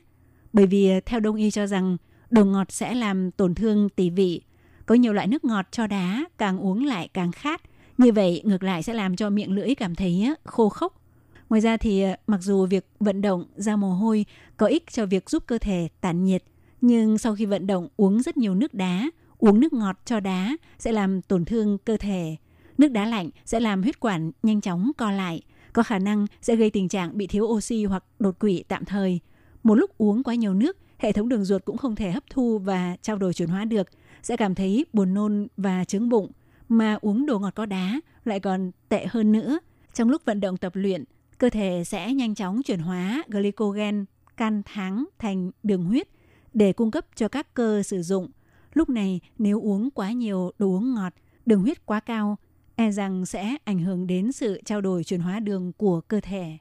[0.52, 1.96] Bởi vì theo đông y cho rằng
[2.30, 4.42] đồ ngọt sẽ làm tổn thương tỷ vị.
[4.86, 7.62] Có nhiều loại nước ngọt cho đá càng uống lại càng khát.
[7.98, 11.02] Như vậy ngược lại sẽ làm cho miệng lưỡi cảm thấy khô khốc.
[11.48, 14.26] Ngoài ra thì ờ, mặc dù việc vận động ra mồ hôi
[14.56, 16.44] có ích cho việc giúp cơ thể tản nhiệt,
[16.80, 20.56] nhưng sau khi vận động uống rất nhiều nước đá, uống nước ngọt cho đá
[20.78, 22.36] sẽ làm tổn thương cơ thể.
[22.78, 26.56] Nước đá lạnh sẽ làm huyết quản nhanh chóng co lại, có khả năng sẽ
[26.56, 29.20] gây tình trạng bị thiếu oxy hoặc đột quỵ tạm thời.
[29.62, 32.58] Một lúc uống quá nhiều nước, hệ thống đường ruột cũng không thể hấp thu
[32.58, 33.88] và trao đổi chuyển hóa được,
[34.22, 36.32] sẽ cảm thấy buồn nôn và trướng bụng.
[36.68, 39.58] Mà uống đồ ngọt có đá lại còn tệ hơn nữa.
[39.94, 41.04] Trong lúc vận động tập luyện,
[41.38, 44.04] cơ thể sẽ nhanh chóng chuyển hóa glycogen,
[44.36, 46.08] can tháng thành đường huyết
[46.54, 48.30] để cung cấp cho các cơ sử dụng.
[48.74, 51.12] Lúc này nếu uống quá nhiều đồ uống ngọt,
[51.46, 52.38] đường huyết quá cao,
[52.78, 56.58] e rằng sẽ ảnh hưởng đến sự trao đổi chuyển hóa đường của cơ thể.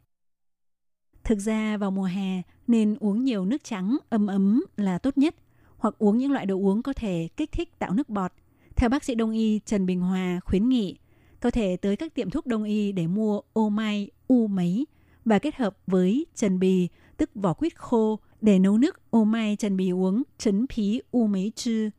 [1.23, 5.36] Thực ra vào mùa hè nên uống nhiều nước trắng ấm ấm là tốt nhất,
[5.77, 8.32] hoặc uống những loại đồ uống có thể kích thích tạo nước bọt.
[8.75, 10.97] Theo bác sĩ đông y Trần Bình Hòa khuyến nghị,
[11.39, 14.86] có thể tới các tiệm thuốc đông y để mua ô mai, u mấy
[15.25, 19.56] và kết hợp với trần bì, tức vỏ quýt khô để nấu nước ô mai
[19.56, 21.89] trần bì uống trấn phí u mấy chư.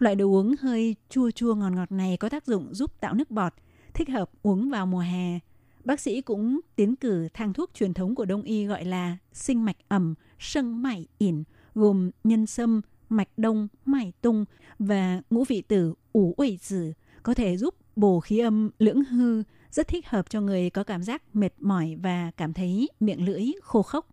[0.00, 3.30] Loại đồ uống hơi chua chua ngọt ngọt này có tác dụng giúp tạo nước
[3.30, 3.52] bọt,
[3.94, 5.38] thích hợp uống vào mùa hè.
[5.84, 9.64] Bác sĩ cũng tiến cử thang thuốc truyền thống của Đông y gọi là sinh
[9.64, 11.42] mạch ẩm, sân mải ỉn,
[11.74, 14.44] gồm nhân sâm, mạch đông, mải tung
[14.78, 19.42] và ngũ vị tử, ủ uỷ tử, có thể giúp bổ khí âm lưỡng hư,
[19.70, 23.46] rất thích hợp cho người có cảm giác mệt mỏi và cảm thấy miệng lưỡi
[23.62, 24.08] khô khốc.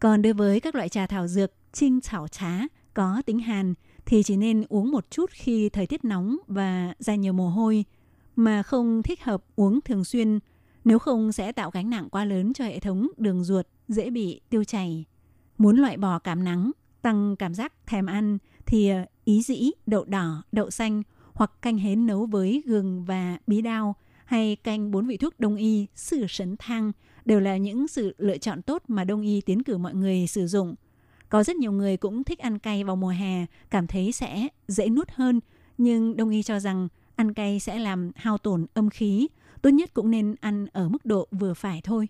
[0.00, 2.60] Còn đối với các loại trà thảo dược, trinh thảo trá
[2.94, 3.74] có tính hàn
[4.06, 7.84] thì chỉ nên uống một chút khi thời tiết nóng và ra nhiều mồ hôi,
[8.36, 10.38] mà không thích hợp uống thường xuyên,
[10.84, 14.40] nếu không sẽ tạo gánh nặng quá lớn cho hệ thống đường ruột, dễ bị
[14.48, 15.04] tiêu chảy.
[15.58, 16.70] Muốn loại bỏ cảm nắng,
[17.02, 21.78] tăng cảm giác thèm ăn thì ờ, ý dĩ, đậu đỏ, đậu xanh hoặc canh
[21.78, 26.26] hến nấu với gừng và bí đao hay canh bốn vị thuốc đông y, sử
[26.28, 26.92] sấn thang
[27.24, 30.46] đều là những sự lựa chọn tốt mà đông y tiến cử mọi người sử
[30.46, 30.74] dụng.
[31.34, 34.88] Có rất nhiều người cũng thích ăn cay vào mùa hè, cảm thấy sẽ dễ
[34.88, 35.40] nuốt hơn,
[35.78, 39.28] nhưng đông y cho rằng ăn cay sẽ làm hao tổn âm khí,
[39.62, 42.08] tốt nhất cũng nên ăn ở mức độ vừa phải thôi.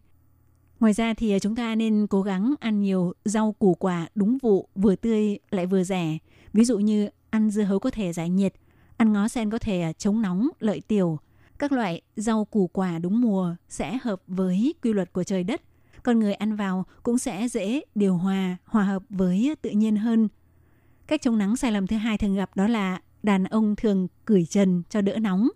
[0.81, 4.69] Ngoài ra thì chúng ta nên cố gắng ăn nhiều rau củ quả đúng vụ,
[4.75, 6.19] vừa tươi lại vừa rẻ.
[6.53, 8.55] Ví dụ như ăn dưa hấu có thể giải nhiệt,
[8.97, 11.19] ăn ngó sen có thể chống nóng, lợi tiểu.
[11.59, 15.61] Các loại rau củ quả đúng mùa sẽ hợp với quy luật của trời đất.
[16.05, 20.29] Con người ăn vào cũng sẽ dễ điều hòa, hòa hợp với tự nhiên hơn.
[21.07, 24.47] Cách chống nắng sai lầm thứ hai thường gặp đó là đàn ông thường cởi
[24.47, 25.49] trần cho đỡ nóng.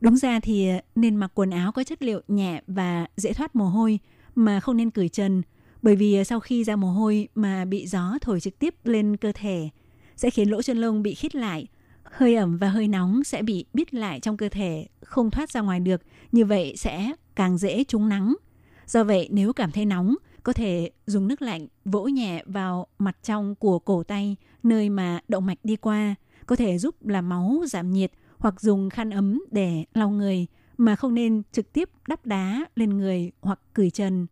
[0.00, 3.64] Đúng ra thì nên mặc quần áo có chất liệu nhẹ và dễ thoát mồ
[3.64, 3.98] hôi
[4.34, 5.42] mà không nên cởi trần
[5.82, 9.32] bởi vì sau khi ra mồ hôi mà bị gió thổi trực tiếp lên cơ
[9.34, 9.68] thể
[10.16, 11.66] sẽ khiến lỗ chân lông bị khít lại,
[12.02, 15.60] hơi ẩm và hơi nóng sẽ bị bít lại trong cơ thể, không thoát ra
[15.60, 18.34] ngoài được, như vậy sẽ càng dễ trúng nắng.
[18.92, 23.16] Do vậy nếu cảm thấy nóng, có thể dùng nước lạnh vỗ nhẹ vào mặt
[23.22, 26.14] trong của cổ tay, nơi mà động mạch đi qua,
[26.46, 30.96] có thể giúp làm máu giảm nhiệt hoặc dùng khăn ấm để lau người mà
[30.96, 34.26] không nên trực tiếp đắp đá lên người hoặc cửi chân.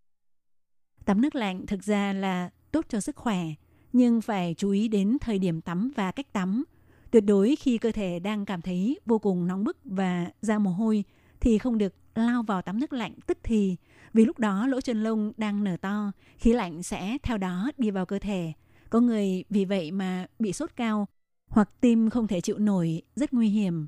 [1.05, 3.44] Tắm nước lạnh thực ra là tốt cho sức khỏe,
[3.92, 6.64] nhưng phải chú ý đến thời điểm tắm và cách tắm.
[7.11, 10.70] Tuyệt đối khi cơ thể đang cảm thấy vô cùng nóng bức và ra mồ
[10.70, 11.05] hôi
[11.40, 13.77] thì không được lao vào tắm nước lạnh tức thì,
[14.14, 17.90] vì lúc đó lỗ chân lông đang nở to, khí lạnh sẽ theo đó đi
[17.90, 18.53] vào cơ thể.
[18.90, 21.09] Có người vì vậy mà bị sốt cao
[21.49, 23.87] hoặc tim không thể chịu nổi, rất nguy hiểm.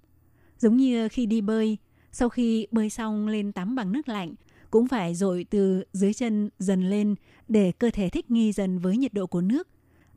[0.59, 1.79] Giống như khi đi bơi,
[2.13, 4.35] sau khi bơi xong lên tắm bằng nước lạnh,
[4.71, 7.15] cũng phải dội từ dưới chân dần lên
[7.49, 9.69] để cơ thể thích nghi dần với nhiệt độ của nước.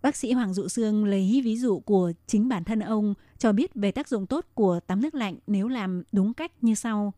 [0.02, 3.76] Bác sĩ Hoàng Dụ Sương lấy ví dụ của chính bản thân ông cho biết
[3.76, 7.13] về tác dụng tốt của tắm nước lạnh nếu làm đúng cách như sau.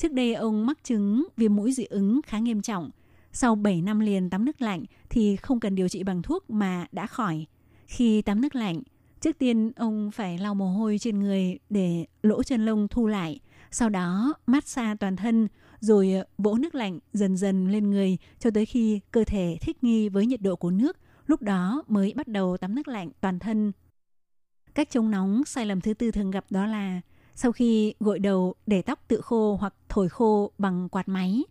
[0.00, 2.90] Trước đây ông mắc chứng viêm mũi dị ứng khá nghiêm trọng.
[3.32, 6.86] sau 7 năm liền tắm nước lạnh thì không cần điều trị bằng thuốc mà
[6.92, 7.46] đã khỏi.
[7.86, 8.82] Khi tắm nước lạnh,
[9.20, 13.40] trước tiên ông phải lau mồ hôi trên người để lỗ chân lông thu lại,
[13.70, 15.48] sau đó massage toàn thân,
[15.80, 20.08] rồi vỗ nước lạnh dần dần lên người cho tới khi cơ thể thích nghi
[20.08, 23.72] với nhiệt độ của nước, lúc đó mới bắt đầu tắm nước lạnh toàn thân.
[24.74, 27.00] Cách chống nóng sai lầm thứ tư thường gặp đó là
[27.42, 31.42] sau khi gội đầu để tóc tự khô hoặc thổi khô bằng quạt máy.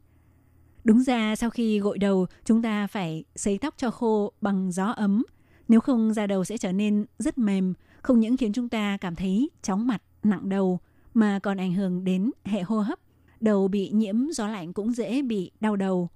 [0.83, 4.85] Đúng ra sau khi gội đầu chúng ta phải sấy tóc cho khô bằng gió
[4.85, 5.23] ấm.
[5.67, 9.15] Nếu không da đầu sẽ trở nên rất mềm, không những khiến chúng ta cảm
[9.15, 10.79] thấy chóng mặt, nặng đầu
[11.13, 12.99] mà còn ảnh hưởng đến hệ hô hấp.
[13.39, 16.09] Đầu bị nhiễm gió lạnh cũng dễ bị đau đầu.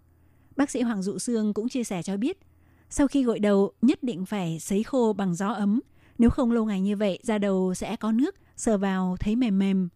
[0.56, 2.38] Bác sĩ Hoàng Dụ Sương cũng chia sẻ cho biết,
[2.90, 5.80] sau khi gội đầu nhất định phải sấy khô bằng gió ấm.
[6.18, 9.60] Nếu không lâu ngày như vậy, da đầu sẽ có nước, sờ vào thấy mềm
[9.60, 9.90] mềm.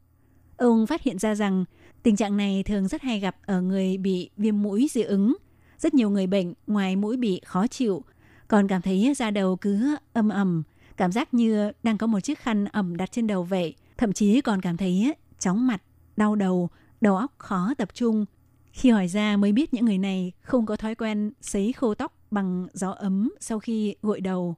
[0.58, 1.66] Ông phát hiện ra rằng
[2.04, 5.36] tình trạng này thường rất hay gặp ở người bị viêm mũi dị ứng.
[5.78, 8.04] Rất nhiều người bệnh ngoài mũi bị khó chịu,
[8.48, 10.64] còn cảm thấy da đầu cứ âm ầm,
[10.98, 13.76] cảm giác như đang có một chiếc khăn ẩm đặt trên đầu vậy.
[13.98, 15.82] Thậm chí còn cảm thấy chóng mặt,
[16.18, 16.70] đau đầu,
[17.02, 18.26] đầu óc khó tập trung.
[18.72, 22.14] Khi hỏi ra mới biết những người này không có thói quen sấy khô tóc
[22.32, 24.56] bằng gió ấm sau khi gội đầu.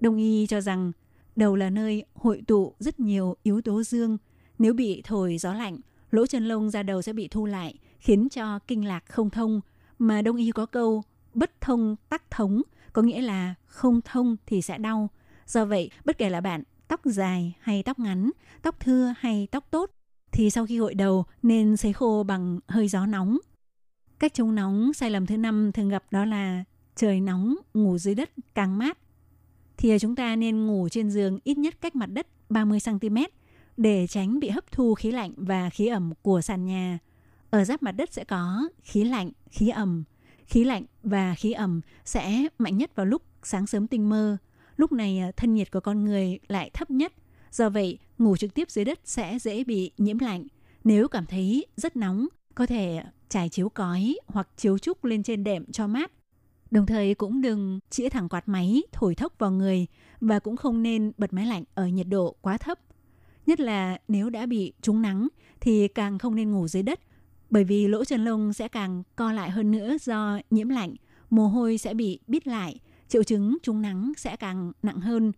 [0.00, 0.92] Đông y cho rằng
[1.36, 4.18] đầu là nơi hội tụ rất nhiều yếu tố dương.
[4.58, 5.78] Nếu bị thổi gió lạnh,
[6.10, 9.60] lỗ chân lông ra đầu sẽ bị thu lại, khiến cho kinh lạc không thông.
[9.98, 11.02] Mà đông y có câu
[11.34, 15.08] bất thông tắc thống, có nghĩa là không thông thì sẽ đau.
[15.46, 18.30] Do vậy, bất kể là bạn tóc dài hay tóc ngắn,
[18.62, 19.90] tóc thưa hay tóc tốt,
[20.32, 23.38] thì sau khi gội đầu nên sấy khô bằng hơi gió nóng.
[24.18, 26.64] Cách chống nóng sai lầm thứ năm thường gặp đó là
[26.96, 28.98] trời nóng, ngủ dưới đất càng mát.
[29.76, 33.28] Thì chúng ta nên ngủ trên giường ít nhất cách mặt đất 30cm
[33.76, 36.98] để tránh bị hấp thu khí lạnh và khí ẩm của sàn nhà.
[37.50, 40.04] Ở giáp mặt đất sẽ có khí lạnh, khí ẩm.
[40.46, 44.36] Khí lạnh và khí ẩm sẽ mạnh nhất vào lúc sáng sớm tinh mơ.
[44.76, 47.12] Lúc này à, thân nhiệt của con người lại thấp nhất.
[47.50, 50.46] Do vậy, ngủ trực tiếp dưới đất sẽ dễ bị nhiễm lạnh.
[50.84, 55.22] Nếu cảm thấy rất nóng, có thể à, trải chiếu cói hoặc chiếu trúc lên
[55.22, 56.10] trên đệm cho mát.
[56.74, 59.86] Đồng thời cũng đừng chĩa thẳng quạt máy thổi thốc vào người
[60.20, 62.78] và cũng không nên bật máy lạnh ở nhiệt độ quá thấp.
[63.46, 65.28] Nhất là nếu đã bị trúng nắng
[65.60, 67.00] thì càng không nên ngủ dưới đất
[67.50, 70.94] bởi vì lỗ chân lông sẽ càng co lại hơn nữa do nhiễm lạnh,
[71.30, 75.32] mồ hôi sẽ bị bít lại, triệu chứng trúng nắng sẽ càng nặng hơn.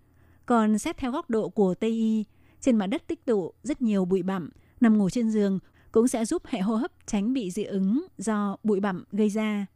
[0.46, 2.24] Còn xét theo góc độ của Tây Y,
[2.60, 5.58] trên mặt đất tích tụ rất nhiều bụi bặm, nằm ngủ trên giường
[5.92, 9.66] cũng sẽ giúp hệ hô hấp tránh bị dị ứng do bụi bặm gây ra.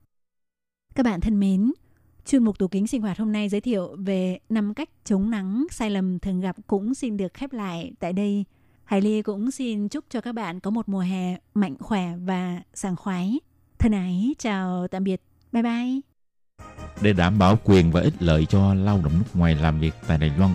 [0.95, 1.73] Các bạn thân mến,
[2.27, 5.67] chuyên mục tủ kính sinh hoạt hôm nay giới thiệu về năm cách chống nắng
[5.71, 8.45] sai lầm thường gặp cũng xin được khép lại tại đây.
[8.85, 12.63] Hải Ly cũng xin chúc cho các bạn có một mùa hè mạnh khỏe và
[12.75, 13.41] sảng khoái.
[13.79, 15.23] Thân ái, chào tạm biệt.
[15.53, 16.01] Bye bye.
[17.03, 20.19] Để đảm bảo quyền và ích lợi cho lao động nước ngoài làm việc tại
[20.19, 20.55] Đài Loan,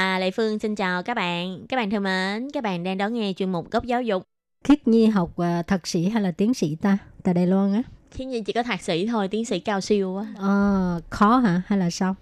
[0.00, 1.66] Và Lệ Phương xin chào các bạn.
[1.68, 4.22] Các bạn thân mến, các bạn đang đón nghe chuyên mục Góc Giáo dục.
[4.64, 6.98] Khiết Nhi học uh, thạc sĩ hay là tiến sĩ ta?
[7.22, 7.82] Tại Đài Loan á.
[8.10, 10.26] Khiết Nhi chỉ có thạc sĩ thôi, tiến sĩ cao siêu á.
[10.38, 11.62] Ờ, khó hả?
[11.66, 12.14] Hay là sao?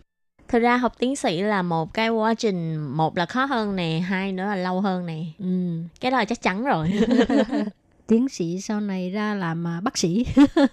[0.49, 4.03] Thực ra học tiến sĩ là một cái quá trình, một là khó hơn nè,
[4.09, 5.25] hai nữa là lâu hơn nè.
[5.39, 5.47] Ừ.
[6.01, 6.93] Cái đó là chắc chắn rồi.
[8.07, 10.27] tiến sĩ sau này ra làm uh, bác sĩ.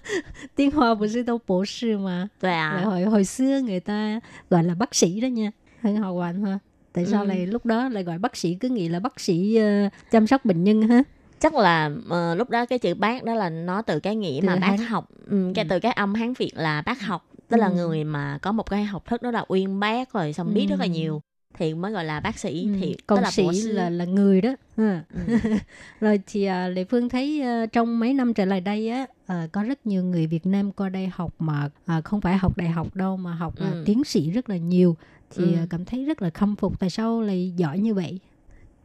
[0.56, 2.28] Tiếng Hoa bác sĩ đâu bổ sư mà.
[2.42, 2.82] Đúng à.
[2.86, 5.52] Hồi, hồi xưa người ta gọi là bác sĩ đó nha.
[5.82, 6.60] Hơn học hoàn ha.
[6.96, 7.28] Tại sao Ừ.
[7.28, 10.46] lại lúc đó lại gọi bác sĩ cứ nghĩ là bác sĩ uh, chăm sóc
[10.46, 11.04] bệnh nhân ha?
[11.40, 14.48] Chắc là ờ, lúc đó cái chữ bác đó là nó từ cái nghĩa Từ
[14.48, 14.78] mà bác Hán.
[14.78, 15.10] học.
[15.30, 17.28] Ừ, cái từ cái âm Hán Việt là bác học.
[17.50, 17.74] Tức là Ừ.
[17.74, 20.80] người mà có một cái học thức đó là uyên bác rồi xong biết rất
[20.80, 20.90] là Ừ.
[20.90, 21.22] nhiều
[21.58, 23.72] thì mới gọi là bác sĩ Ừ, thì còn tức là sĩ sư.
[23.72, 25.04] là là người đó ha.
[25.14, 25.20] Ừ.
[26.02, 29.48] rồi thì à, lệ phương thấy à, trong mấy năm trở lại đây á à,
[29.52, 32.70] có rất nhiều người việt nam qua đây học mà à, không phải học đại
[32.70, 33.84] học đâu mà học à, Ừ.
[33.86, 34.96] tiến sĩ rất là nhiều
[35.36, 35.60] thì Ừ.
[35.60, 38.20] à, cảm thấy rất là khâm phục tại sao lại giỏi như vậy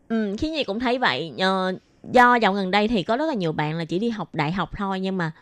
[0.08, 1.32] Ừ, khiến Nhi cũng thấy vậy.
[1.38, 1.72] Ờ,
[2.12, 4.52] do dạo gần đây thì có rất là nhiều bạn là chỉ đi học đại
[4.52, 5.32] học thôi nhưng mà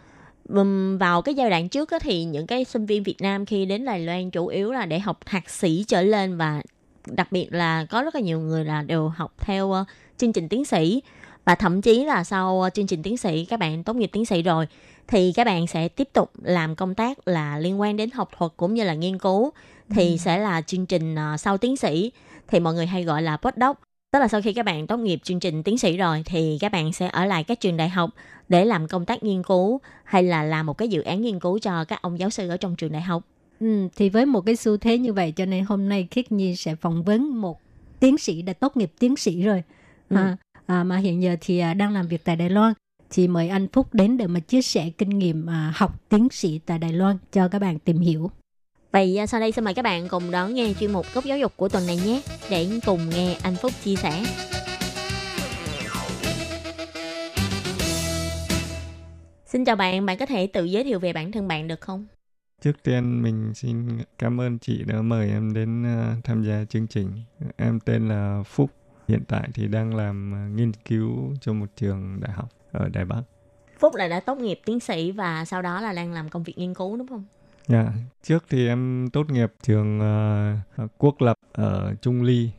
[0.99, 4.01] vào cái giai đoạn trước thì những cái sinh viên Việt Nam khi đến Đài
[4.01, 6.63] Loan chủ yếu là để học thạc sĩ trở lên và
[7.07, 9.85] đặc biệt là có rất là nhiều người là đều học theo ờ,
[10.17, 11.03] chương trình tiến sĩ
[11.45, 14.25] và thậm chí là sau ờ, chương trình tiến sĩ các bạn tốt nghiệp tiến
[14.25, 14.67] sĩ rồi
[15.07, 18.53] thì các bạn sẽ tiếp tục làm công tác là liên quan đến học thuật
[18.57, 19.53] cũng như là nghiên cứu
[19.91, 22.13] thì sẽ là chương trình ờ, sau tiến sĩ.
[22.49, 23.79] Thì mọi người hay gọi là postdoc
[24.13, 26.73] Tức là sau khi các bạn tốt nghiệp chương trình tiến sĩ rồi thì các
[26.73, 28.11] bạn sẽ ở lại các trường đại học
[28.49, 31.59] để làm công tác nghiên cứu hay là làm một cái dự án nghiên cứu
[31.59, 33.23] cho các ông giáo sư ở trong trường đại học.
[33.61, 36.57] ừ, thì với một cái xu thế như vậy cho nên hôm nay khiết nhi
[36.57, 37.61] sẽ phỏng vấn một
[38.01, 39.63] tiến sĩ đã tốt nghiệp tiến sĩ rồi.
[40.09, 40.17] Ừ.
[40.17, 42.73] à, à, mà hiện giờ thì à, đang làm việc tại đài loan.
[43.11, 46.61] Thì mời anh phúc đến để mà chia sẻ kinh nghiệm à, học tiến sĩ
[46.67, 48.31] tại đài loan cho các bạn tìm hiểu
[48.93, 51.39] Vậy à, sau đây xin mời các bạn cùng đón nghe chuyên mục góc giáo
[51.39, 54.25] dục của tuần này nhé để cùng nghe anh Phúc chia sẻ.
[59.47, 62.07] Xin chào bạn, bạn có thể tự giới thiệu về bản thân bạn được không?
[62.63, 66.87] Trước tiên mình xin cảm ơn chị đã mời em đến ờ, tham gia chương
[66.87, 67.11] trình.
[67.57, 68.71] Em tên là Phúc,
[69.09, 73.05] hiện tại thì đang làm ờ, nghiên cứu cho một trường đại học ở Đài
[73.05, 73.23] Bắc.
[73.79, 76.59] Phúc là đã tốt nghiệp tiến sĩ và sau đó là đang làm công việc
[76.59, 77.25] nghiên cứu đúng không?
[77.69, 82.51] Dạ, Trước thì em tốt nghiệp trường ờ, quốc lập ở Trung Ly.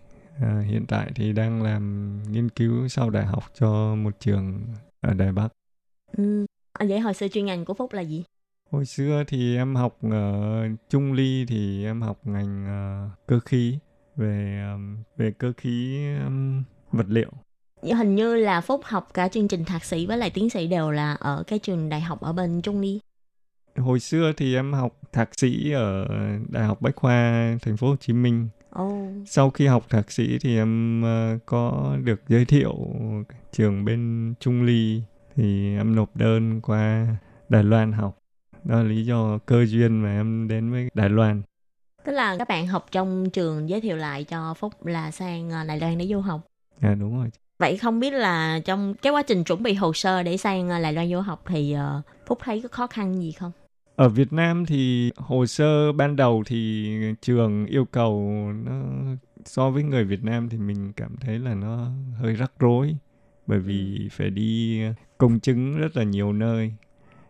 [0.42, 4.66] Ờ, hiện tại thì đang làm nghiên cứu sau đại học cho một trường
[5.02, 5.48] ở Đài Bắc.
[6.18, 6.46] Ừ.
[6.74, 8.24] À, Vậy hồi xưa chuyên ngành của Phúc là gì?
[8.72, 13.78] Hồi xưa thì em học ở Trung Ly thì em học ngành ờ, cơ khí
[14.16, 17.32] về ờm, về cơ khí ờm, vật liệu.
[17.82, 20.92] Hình như là Phúc học cả chương trình thạc sĩ với lại tiến sĩ đều
[20.92, 23.00] là ở cái trường đại học ở bên Trung Ly.
[23.78, 26.08] Hồi xưa thì em học thạc sĩ ở
[26.50, 28.48] Đại học Bách khoa Thành phố Hồ Chí Minh.
[28.70, 32.74] Ồ, Sau khi học thạc sĩ thì em ờ, có được giới thiệu
[33.52, 35.02] trường bên Trung Ly
[35.36, 37.08] thì em nộp đơn qua
[37.50, 38.18] Đài Loan học.
[38.64, 41.42] Đó là lý do cơ duyên mà em đến với Đài Loan.
[42.06, 45.64] tức là các bạn học trong trường giới thiệu lại cho Phúc là sang ờ,
[45.64, 46.42] Đài Loan để du học.
[46.80, 47.30] À đúng rồi.
[47.60, 50.80] Vậy không biết là trong cái quá trình chuẩn bị hồ sơ để sang ờ,
[50.82, 53.52] Đài Loan du học thì ờ, Phúc thấy có khó khăn gì không?
[53.96, 56.90] Ở Việt Nam thì hồ sơ ban đầu thì
[57.22, 58.34] trường yêu cầu
[58.66, 58.82] nó
[59.46, 62.96] so với người Việt Nam thì mình cảm thấy là nó hơi rắc rối
[63.48, 64.82] bởi vì phải đi
[65.18, 66.74] công chứng rất là nhiều nơi.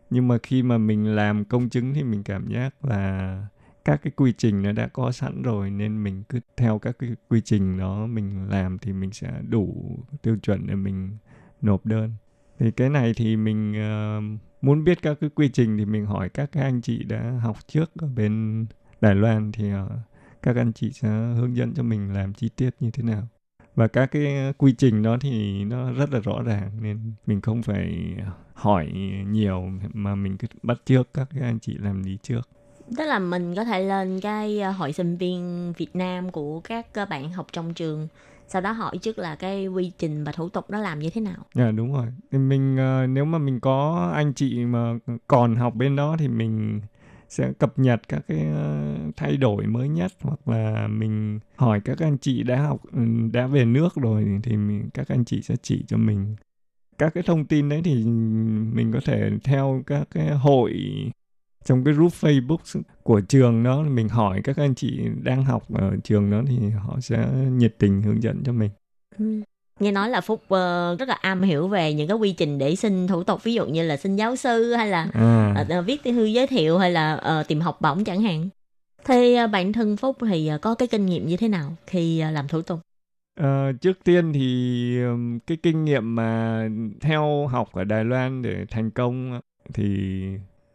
[0.09, 3.37] Nhưng mà khi mà mình làm công chứng thì mình cảm giác là
[3.89, 7.15] các cái quy trình nó đã có sẵn rồi nên mình cứ theo các cái
[7.29, 11.17] quy trình đó mình làm thì mình sẽ đủ tiêu chuẩn để mình
[11.61, 12.13] nộp đơn.
[12.59, 16.29] Thì cái này thì mình uh, muốn biết các cái quy trình thì mình hỏi
[16.29, 18.65] các cái anh chị đã học trước ở bên
[19.01, 19.91] Đài Loan thì uh,
[20.41, 23.27] các anh chị sẽ hướng dẫn cho mình làm chi tiết như thế nào.
[23.75, 27.61] Và các cái quy trình đó thì nó rất là rõ ràng nên mình không
[27.61, 28.15] phải
[28.53, 28.91] hỏi
[29.27, 32.49] nhiều mà mình cứ bắt trước các cái anh chị làm đi trước.
[32.97, 36.93] Tức là mình có thể lên cái ờ, hội sinh viên Việt Nam của các
[36.93, 38.07] ờ, bạn học trong trường
[38.47, 41.21] sau đó hỏi trước là cái quy trình và thủ tục nó làm như thế
[41.21, 41.45] nào.
[41.53, 42.07] Dạ đúng rồi.
[42.31, 44.93] Mình ờ, nếu mà mình có anh chị mà
[45.27, 46.81] còn học bên đó thì mình
[47.29, 48.45] sẽ cập nhật các cái
[49.17, 53.01] thay đổi mới nhất hoặc là mình hỏi các anh chị đã học ừ,
[53.33, 56.35] đã về nước rồi thì mình, các anh chị sẽ chỉ cho mình
[56.97, 58.03] các cái thông tin đấy thì
[58.73, 60.73] mình có thể theo các cái hội
[61.69, 65.95] trong cái group Facebook của trường đó mình hỏi các anh chị đang học ở
[66.03, 68.69] trường đó thì họ sẽ nhiệt tình hướng dẫn cho mình.
[69.17, 69.41] Ừ.
[69.79, 72.75] Nghe nói là Phúc uh, rất là am hiểu về những cái quy trình để
[72.75, 75.65] xin thủ tục ví dụ như là xin giáo sư hay là À.
[75.79, 78.49] uh, viết thư giới thiệu hay là uh, tìm học bổng chẳng hạn.
[79.05, 82.23] Thì uh, bản thân Phúc thì uh, có cái kinh nghiệm như thế nào khi
[82.27, 82.79] uh, làm thủ tục?
[83.39, 84.97] Ờ, trước tiên thì
[85.47, 86.63] cái kinh nghiệm mà
[87.01, 89.39] theo học ở Đài Loan để thành công
[89.73, 90.19] thì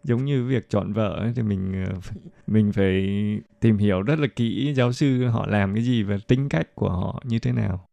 [0.05, 1.94] giống như việc chọn vợ ấy, thì mình ờ,
[2.46, 3.09] mình phải
[3.61, 6.90] tìm hiểu rất là kỹ giáo sư họ làm cái gì và tính cách của
[6.90, 7.86] họ như thế nào.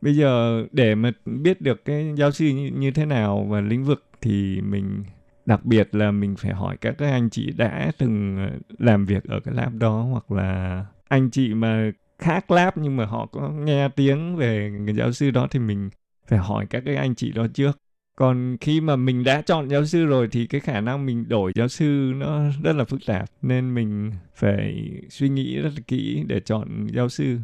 [0.00, 3.84] Bây giờ để mà biết được cái giáo sư như, như thế nào và lĩnh
[3.84, 5.04] vực thì mình
[5.46, 9.24] đặc biệt là mình phải hỏi các cái anh chị đã từng ờ, làm việc
[9.24, 13.48] ở cái lab đó hoặc là anh chị mà khác lab nhưng mà họ có
[13.50, 15.90] nghe tiếng về người giáo sư đó thì mình
[16.26, 17.78] phải hỏi các cái anh chị đó trước
[18.16, 21.52] còn khi mà mình đã chọn giáo sư rồi thì cái khả năng mình đổi
[21.54, 26.22] giáo sư nó rất là phức tạp, nên mình phải suy nghĩ rất là kỹ
[26.26, 27.38] để chọn giáo sư.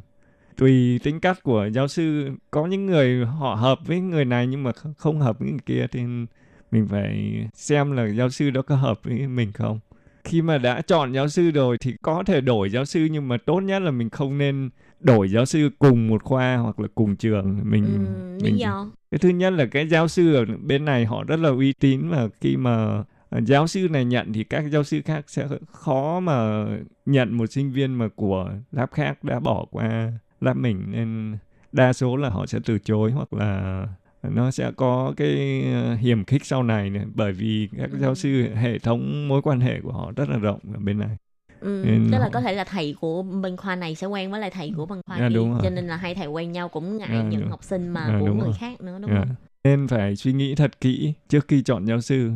[0.57, 4.63] Tùy tính cách của giáo sư, có những người họ hợp với người này nhưng
[4.63, 6.01] mà không hợp với người kia thì
[6.71, 9.81] mình phải xem là giáo sư đó có hợp với mình không.
[10.25, 13.37] Khi mà đã chọn giáo sư rồi thì có thể đổi giáo sư nhưng mà
[13.37, 14.71] tốt nhất là mình không nên
[15.05, 17.85] đổi giáo sư cùng một khoa hoặc là cùng trường mình
[18.39, 18.87] lý mình do?
[19.11, 22.09] cái thứ nhất là cái giáo sư ở bên này họ rất là uy tín
[22.09, 26.21] và khi mà à, giáo sư này nhận thì các giáo sư khác sẽ khó
[26.21, 26.67] mà
[27.07, 31.37] nhận một sinh viên mà của lab khác đã bỏ qua lab mình nên
[31.73, 33.87] đa số là họ sẽ từ chối hoặc là
[34.23, 37.05] nó sẽ có cái ờ, hiểm khích sau này này.
[37.15, 40.61] Bởi vì các giáo sư hệ thống mối quan hệ của họ rất là rộng
[40.75, 41.17] ở bên này
[41.63, 44.41] Ừ, Nên tức là có thể là thầy của bên khoa này sẽ quen với
[44.41, 46.97] lại thầy của bên khoa À, kia cho nên là hai thầy quen nhau cũng
[46.97, 47.51] ngại À, những đúng.
[47.51, 48.53] học sinh mà À, của người rồi.
[48.61, 49.35] khác nữa đúng À, không?
[49.65, 52.31] nên phải suy nghĩ thật kỹ trước khi chọn giáo sư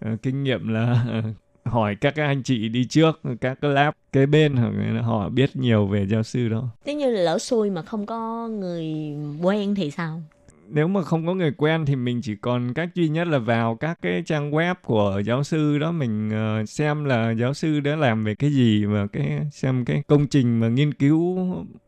[0.00, 1.04] Ờ, kinh nghiệm là
[1.64, 4.56] hỏi các anh chị đi trước các lab kế bên
[5.02, 8.48] họ biết nhiều về giáo sư đó Nếu như là lỡ xui mà không có
[8.48, 8.94] người
[9.42, 10.22] quen thì sao?
[10.70, 13.76] Nếu mà không có người quen thì mình chỉ còn cách duy nhất là vào
[13.76, 17.96] các cái trang web của giáo sư đó, mình ờ, xem là giáo sư đã
[17.96, 21.38] làm về cái gì và cái, xem cái công trình mà nghiên cứu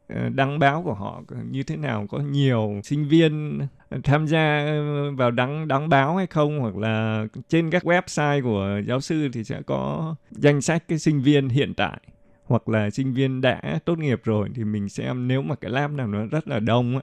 [0.09, 3.61] ờ, đăng báo của họ như thế nào, có nhiều sinh viên
[4.05, 8.81] tham gia ờ, vào đăng đăng báo hay không, hoặc là trên các website của
[8.87, 12.01] giáo sư thì sẽ có danh sách cái sinh viên hiện tại,
[12.45, 15.29] hoặc là sinh viên đã tốt nghiệp rồi thì mình xem.
[15.29, 17.01] Nếu mà cái lab nào nó rất là đông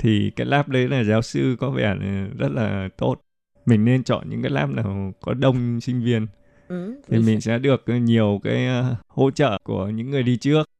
[0.00, 1.96] thì cái lab đấy là giáo sư có vẻ
[2.38, 3.16] rất là tốt.
[3.66, 6.26] Mình nên chọn những cái lab nào có đông sinh viên.
[6.68, 10.70] Ừ, thì mình sẽ được nhiều cái ờ, hỗ trợ của những người đi trước.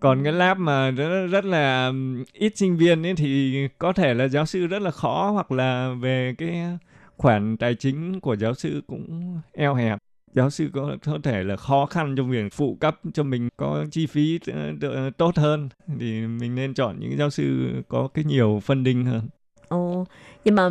[0.00, 1.92] Còn cái lab mà rất, rất là
[2.32, 5.94] ít sinh viên ấy thì có thể là giáo sư rất là khó hoặc là
[6.00, 6.78] về cái
[7.16, 9.98] khoản tài chính của giáo sư cũng eo hẹp
[10.38, 13.84] giáo sư có có thể là khó khăn trong việc phụ cấp cho mình có
[13.90, 14.38] chi phí
[14.82, 15.68] ờ, tốt hơn.
[16.00, 19.28] Thì mình nên chọn những giáo sư có cái nhiều funding hơn.
[19.68, 20.06] Ồ,
[20.44, 20.68] nhưng mà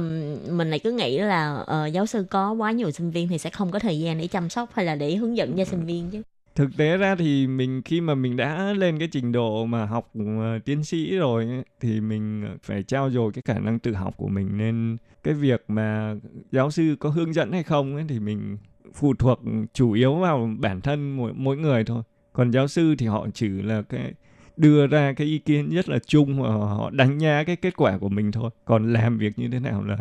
[0.50, 3.50] mình lại cứ nghĩ là ờ, giáo sư có quá nhiều sinh viên thì sẽ
[3.50, 6.10] không có thời gian để chăm sóc hay là để hướng dẫn cho sinh viên
[6.12, 6.22] chứ.
[6.56, 10.12] thực tế ra thì mình khi mà mình đã lên cái trình độ mà học
[10.40, 14.14] ờ, tiến sĩ rồi ấy, thì mình phải trao dồi cái khả năng tự học
[14.18, 14.58] của mình.
[14.58, 16.16] Nên cái việc mà
[16.52, 18.58] giáo sư có hướng dẫn hay không ấy, thì mình
[18.94, 19.40] phụ thuộc
[19.74, 22.04] chủ yếu vào bản thân mỗi, mỗi người thôi.
[22.34, 24.14] Còn giáo sư thì họ chỉ là cái
[24.58, 27.98] đưa ra cái ý kiến rất là chung và họ đánh giá cái kết quả
[27.98, 28.50] của mình thôi.
[28.66, 29.98] Còn làm việc như thế nào là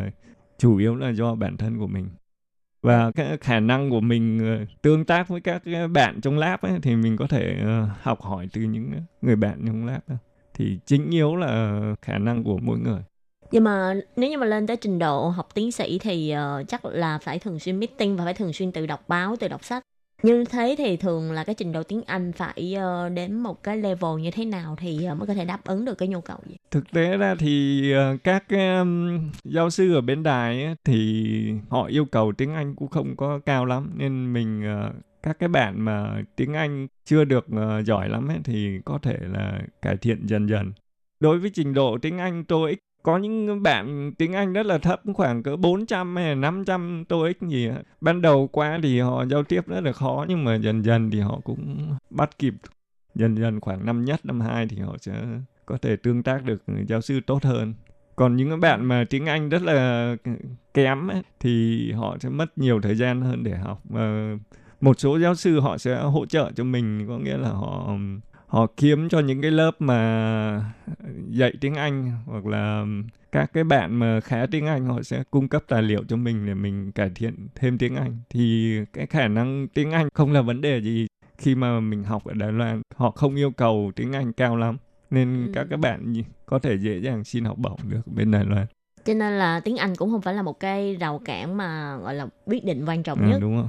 [0.57, 2.09] chủ yếu là do bản thân của mình.
[2.81, 5.61] Và cái khả năng của mình ờ, tương tác với các
[5.91, 9.63] bạn trong lab ấy, thì mình có thể ờ, học hỏi từ những người bạn
[9.67, 10.15] trong lab đó.
[10.53, 13.01] thì chính yếu là khả năng của mỗi người.
[13.51, 16.85] Nhưng mà nếu như mà lên tới trình độ học tiến sĩ thì uh, chắc
[16.85, 19.83] là phải thường xuyên meeting và phải thường xuyên tự đọc báo, tự đọc sách.
[20.23, 23.77] Như thế thì thường là cái trình độ tiếng Anh phải uh, đến một cái
[23.77, 26.37] level như thế nào thì uh, mới có thể đáp ứng được cái nhu cầu
[26.45, 26.57] vậy?
[26.71, 31.85] Thực tế ra thì uh, các um, giáo sư ở bên đài ấy, thì họ
[31.85, 33.91] yêu cầu tiếng Anh cũng không có cao lắm.
[33.95, 38.37] Nên mình uh, các cái bạn mà tiếng Anh chưa được uh, giỏi lắm ấy,
[38.43, 40.71] thì có thể là cải thiện dần dần.
[41.19, 45.01] Đối với trình độ tiếng Anh TOEIC có những bạn tiếng Anh rất là thấp
[45.13, 47.75] khoảng cỡ 400 hay là 500 TOEIC gì đó.
[48.01, 51.19] Ban đầu qua thì họ giao tiếp rất là khó nhưng mà dần dần thì
[51.19, 52.53] họ cũng bắt kịp.
[53.15, 55.13] Dần dần khoảng năm nhất, năm hai thì họ sẽ
[55.65, 57.73] có thể tương tác được giáo sư tốt hơn.
[58.15, 60.15] Còn những bạn mà tiếng Anh rất là
[60.73, 64.35] kém ấy, thì họ sẽ mất nhiều thời gian hơn để học và
[64.81, 67.97] một số giáo sư họ sẽ hỗ trợ cho mình có nghĩa là họ
[68.47, 70.73] họ kiếm cho những cái lớp mà
[71.29, 72.85] dạy tiếng Anh hoặc là
[73.31, 76.45] các cái bạn mà khá tiếng Anh họ sẽ cung cấp tài liệu cho mình
[76.45, 78.17] để mình cải thiện thêm tiếng Anh.
[78.29, 82.25] Thì cái khả năng tiếng Anh không là vấn đề gì khi mà mình học
[82.25, 82.81] ở Đài Loan.
[82.95, 84.77] Họ không yêu cầu tiếng Anh cao lắm
[85.09, 85.51] nên ừ.
[85.55, 86.13] các các bạn
[86.45, 88.65] có thể dễ dàng xin học bổng được bên Đài Loan.
[89.05, 92.15] Cho nên là tiếng Anh cũng không phải là một cái rào cản mà gọi
[92.15, 93.39] là quyết định quan trọng à, nhất.
[93.41, 93.67] đúng rồi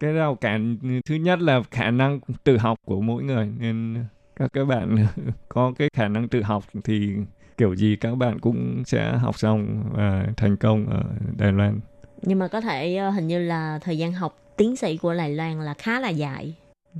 [0.00, 4.04] cái rào cản thứ nhất là khả năng tự học của mỗi người nên
[4.36, 5.06] các các bạn
[5.48, 7.12] có cái khả năng tự học thì
[7.56, 11.02] kiểu gì các bạn cũng sẽ học xong và thành công ở
[11.38, 11.80] Đài Loan.
[12.22, 15.30] Nhưng mà có thể ờ, hình như là thời gian học tiến sĩ của Đài
[15.30, 16.54] Loan là khá là dài.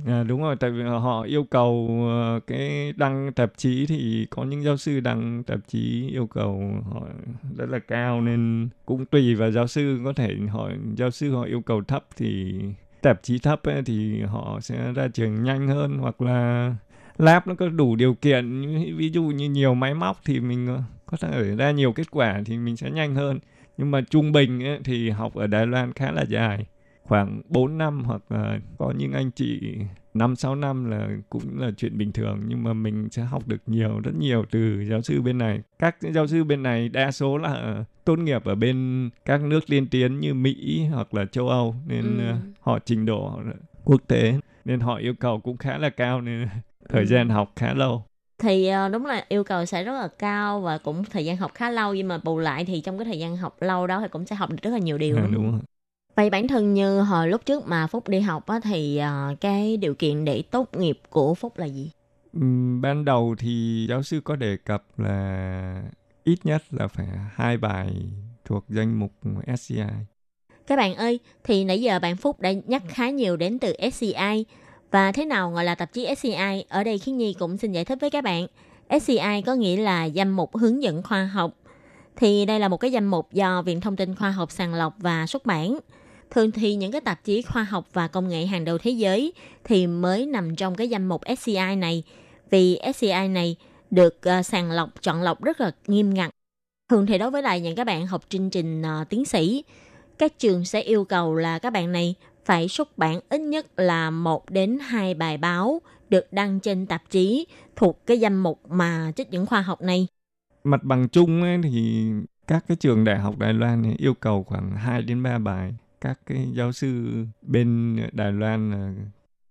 [0.05, 4.43] À, đúng rồi, tại vì họ yêu cầu ờ, cái đăng tạp chí thì có
[4.43, 7.01] những giáo sư đăng tạp chí yêu cầu họ
[7.57, 11.43] rất là cao nên cũng tùy vào giáo sư có thể họ giáo sư họ
[11.43, 12.53] yêu cầu thấp thì
[13.01, 16.75] tạp chí thấp ấy, thì họ sẽ ra trường nhanh hơn hoặc là
[17.17, 18.61] lab nó có đủ điều kiện.
[18.97, 22.41] Ví dụ như nhiều máy móc thì mình ờ, có thể ra nhiều kết quả
[22.45, 23.39] thì mình sẽ nhanh hơn.
[23.77, 26.65] Nhưng mà trung bình ấy, thì học ở Đài Loan khá là dài
[27.03, 29.75] khoảng 4 năm hoặc là có những anh chị
[30.13, 33.61] 5 6 năm là cũng là chuyện bình thường nhưng mà mình sẽ học được
[33.67, 35.61] nhiều rất nhiều từ giáo sư bên này.
[35.79, 39.87] Các giáo sư bên này đa số là tốt nghiệp ở bên các nước liên
[39.87, 42.23] tiến như Mỹ hoặc là châu Âu nên ừ.
[42.27, 43.39] Ờ, họ trình độ
[43.83, 44.33] quốc tế
[44.65, 46.47] nên họ yêu cầu cũng khá là cao nên
[46.89, 47.05] thời ừ.
[47.05, 48.03] gian học khá lâu
[48.41, 51.51] thì ờ, đúng là yêu cầu sẽ rất là cao và cũng thời gian học
[51.53, 54.07] khá lâu nhưng mà bù lại thì trong cái thời gian học lâu đó thì
[54.11, 55.61] cũng sẽ học được rất là nhiều điều à, đúng rồi.
[56.15, 59.01] Vậy bản thân như hồi lúc trước mà phúc đi học á, thì
[59.31, 61.91] uh, cái điều kiện để tốt nghiệp của phúc là gì
[62.33, 65.83] um, ban đầu thì giáo sư có đề cập là
[66.23, 67.93] ít nhất là phải hai bài
[68.45, 69.11] thuộc danh mục
[69.57, 69.83] SCI
[70.71, 74.45] các bạn ơi, thì nãy giờ bạn Phúc đã nhắc khá nhiều đến từ SCI
[74.91, 76.65] và thế nào gọi là tạp chí SCI?
[76.69, 78.47] Ở đây Khiến Nhi cũng xin giải thích với các bạn.
[79.01, 81.51] SCI có nghĩa là danh mục hướng dẫn khoa học.
[82.15, 84.93] Thì đây là một cái danh mục do Viện Thông tin Khoa học sàng lọc
[84.97, 85.79] và xuất bản.
[86.31, 89.33] Thường thì những cái tạp chí khoa học và công nghệ hàng đầu thế giới
[89.63, 92.03] thì mới nằm trong cái danh mục SCI này.
[92.49, 93.55] Vì SCI này
[93.91, 96.31] được uh, sàng lọc, chọn lọc rất là nghiêm ngặt.
[96.89, 99.63] Thường thì đối với lại những các bạn học chương trình uh, tiến sĩ,
[100.17, 102.15] các trường sẽ yêu cầu là các bạn này
[102.45, 107.01] phải xuất bản ít nhất là một đến hai bài báo được đăng trên tạp
[107.09, 110.07] chí thuộc cái danh mục mà trích dẫn khoa học này.
[110.63, 112.09] Mặt bằng chung ấy thì
[112.47, 115.73] các cái trường đại học Đài Loan yêu cầu khoảng 2 đến 3 bài.
[116.01, 118.95] Các cái giáo sư bên Đài Loan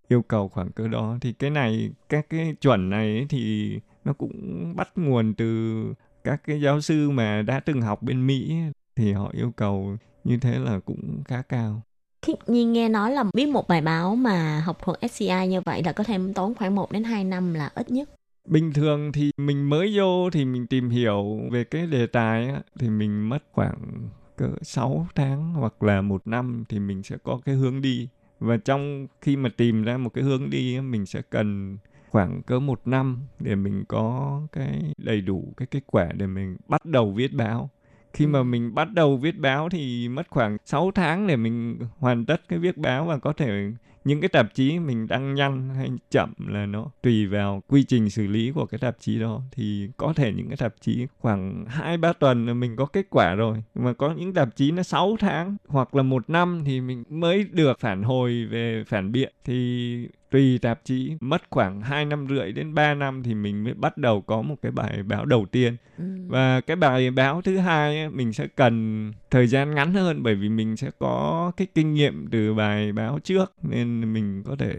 [0.09, 1.19] yêu cầu khoảng cỡ đó.
[1.21, 3.75] Thì cái này, các cái chuẩn này thì
[4.05, 5.85] nó cũng bắt nguồn từ
[6.25, 8.57] các cái giáo sư mà đã từng học bên Mỹ
[8.97, 11.83] thì họ yêu cầu như thế là cũng khá cao
[12.23, 15.83] khi nhiên nghe nói là viết một bài báo mà học thuộc SCI như vậy
[15.85, 18.11] là có thể tốn khoảng 1 đến 2 năm là ít nhất.
[18.49, 22.61] Bình thường thì mình mới vô thì mình tìm hiểu về cái đề tài á,
[22.79, 24.09] thì mình mất khoảng
[24.41, 28.09] cỡ 6 tháng hoặc là một năm thì mình sẽ có cái hướng đi.
[28.39, 31.79] Và trong khi mà tìm ra một cái hướng đi mình sẽ cần
[32.11, 36.57] khoảng cỡ một năm để mình có cái đầy đủ cái kết quả để mình
[36.69, 37.71] bắt đầu viết báo
[38.13, 42.27] khi mà mình bắt đầu viết báo thì mất khoảng 6 tháng để mình hoàn
[42.27, 43.73] tất cái viết báo và có thể
[44.05, 48.11] những cái tạp chí mình đăng nhanh hay chậm là nó tùy vào quy trình
[48.11, 49.43] xử lý của cái tạp chí đó.
[49.53, 53.07] Thì có thể những cái tạp chí khoảng hai ba tuần là mình có kết
[53.11, 53.63] quả rồi.
[53.75, 57.45] Mà có những tạp chí nó 6 tháng hoặc là một năm thì mình mới
[57.53, 59.33] được phản hồi về phản biện.
[59.45, 63.75] Thì tùy tạp chí mất khoảng 2 năm rưỡi đến 3 năm thì mình mới
[63.75, 66.05] bắt đầu có một cái bài báo đầu tiên ừ.
[66.29, 70.35] và cái bài báo thứ hai ấy, mình sẽ cần thời gian ngắn hơn bởi
[70.35, 74.75] vì mình sẽ có cái kinh nghiệm từ bài báo trước nên mình có thể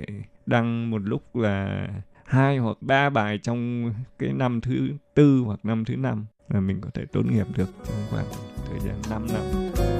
[0.45, 1.88] đăng một lúc là
[2.26, 6.82] hai hoặc ba bài trong cái năm thứ tư hoặc năm thứ năm là mình
[6.82, 8.26] có thể tốt nghiệp được trong khoảng
[8.70, 9.91] thời gian 5 năm.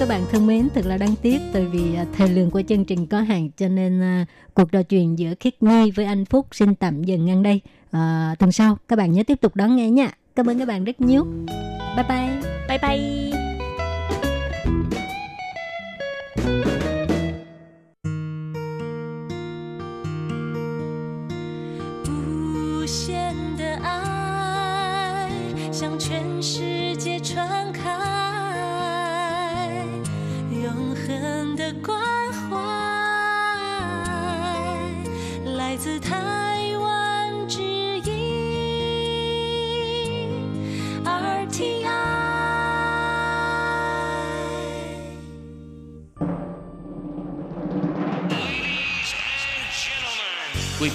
[0.00, 2.84] Các bạn thân mến, thật là đáng tiếc tại vì à, thời lượng của chương
[2.84, 6.46] trình có hạn cho nên uh, cuộc trò chuyện giữa Khiết Nhi với anh Phúc
[6.52, 7.60] xin tạm dừng ngang đây.
[7.96, 10.10] Uh, tuần sau các bạn nhớ tiếp tục đón nghe nha.
[10.36, 11.26] Cảm ơn các bạn rất nhiều.
[11.96, 12.50] Bye bye.
[12.68, 13.39] Bye bye.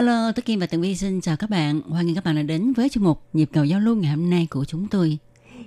[0.00, 1.80] Hello, Tố Kim và Tường Vi xin chào các bạn.
[1.80, 4.30] Hoan nghênh các bạn đã đến với chuyên mục Nhịp cầu giao lưu ngày hôm
[4.30, 5.18] nay của chúng tôi.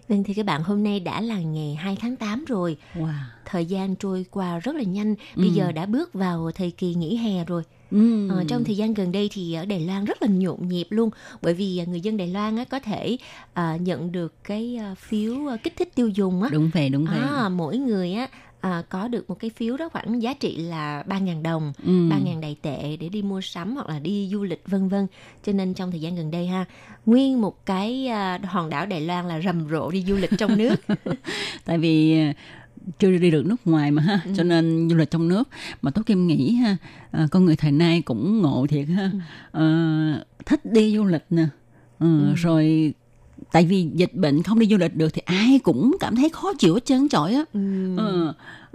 [0.07, 2.77] Vâng thì các bạn hôm nay đã là ngày 2 tháng 8 rồi.
[2.93, 3.13] Wow.
[3.45, 5.15] Thời gian trôi qua rất là nhanh.
[5.35, 5.53] Bây Ừ.
[5.53, 7.63] giờ đã bước vào thời kỳ nghỉ hè rồi.
[7.91, 8.29] Ừ.
[8.29, 11.09] Ờ, trong thời gian gần đây thì ở Đài Loan rất là nhộn nhịp luôn
[11.41, 13.17] bởi vì à, người dân Đài Loan á, có thể
[13.53, 17.05] à, nhận được cái à, phiếu à, kích thích tiêu dùng á Đúng vậy, đúng
[17.05, 17.19] vậy.
[17.19, 18.27] à, mỗi người á
[18.63, 21.91] à, có được một cái phiếu đó khoảng giá trị là 3.000 đồng Ừ.
[21.91, 25.07] 3.000 đầy tệ để đi mua sắm hoặc là đi du lịch vân vân
[25.45, 26.65] cho nên trong thời gian gần đây ha
[27.05, 30.57] nguyên một cái à, hòn đảo Đài Loan là rầm rộ đi du lịch trong
[30.57, 30.75] nước
[31.65, 32.33] Tại vì à,
[32.99, 34.31] chưa đi được nước ngoài mà ha, Ừ.
[34.37, 35.49] cho nên du lịch trong nước.
[35.81, 36.77] Mà Tố Kim nghĩ ha,
[37.11, 39.11] à, con người thời nay cũng ngộ thiệt ha,
[39.51, 39.65] Ờ,
[40.45, 41.45] thích đi du lịch nè,
[41.99, 42.33] Ờ, Ừ.
[42.35, 42.93] rồi
[43.51, 46.53] tại vì dịch bệnh không đi du lịch được thì ai cũng cảm thấy khó
[46.53, 47.43] chịu hết trơn trọi á.
[47.53, 47.59] Ừ.
[47.97, 48.33] Ờ,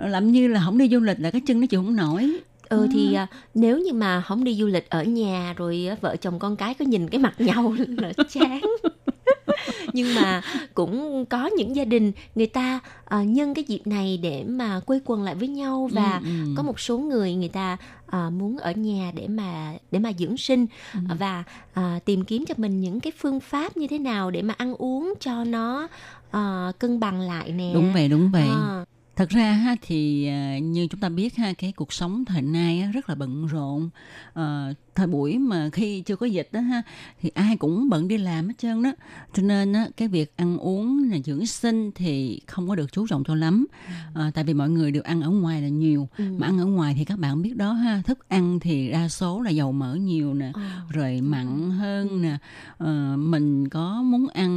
[0.09, 2.39] làm như là không đi du lịch là cái chân nó chịu không nổi.
[2.69, 6.39] ừ thì à, nếu như mà không đi du lịch ở nhà rồi vợ chồng
[6.39, 8.61] con cái có nhìn cái mặt nhau là chán
[9.93, 10.43] nhưng mà
[10.75, 15.01] cũng có những gia đình người ta à, nhân cái dịp này để mà quây
[15.05, 16.53] quần lại với nhau và Ừ, ừ.
[16.57, 17.77] có một số người người ta
[18.11, 21.01] à, muốn ở nhà để mà để mà dưỡng sinh Ừ.
[21.19, 21.45] và
[21.75, 24.75] à, tìm kiếm cho mình những cái phương pháp như thế nào để mà ăn
[24.75, 25.89] uống cho nó
[26.31, 28.49] à, cân bằng lại nè Đúng vậy, đúng vậy.
[28.49, 28.85] À.
[29.17, 32.91] Thật ra ha thì à, như chúng ta biết ha cái cuộc sống thời nay
[32.95, 33.91] rất là bận rộn.
[34.33, 36.83] Ờ, thời buổi mà khi chưa có dịch đó ha
[37.21, 38.93] thì ai cũng bận đi làm hết trơn đó.
[39.35, 43.07] Cho nên á, cái việc ăn uống là dưỡng sinh thì không có được chú
[43.07, 43.67] trọng cho lắm.
[44.15, 46.09] Ờ, tại vì mọi người đều ăn ở ngoài là nhiều.
[46.19, 46.25] Ừ.
[46.39, 49.41] Mà ăn ở ngoài thì các bạn biết đó ha, thức ăn thì đa số
[49.41, 50.61] là dầu mỡ nhiều nè, Ờ.
[50.91, 52.37] rồi mặn hơn nè.
[52.79, 54.49] Ờ, mình có muốn ăn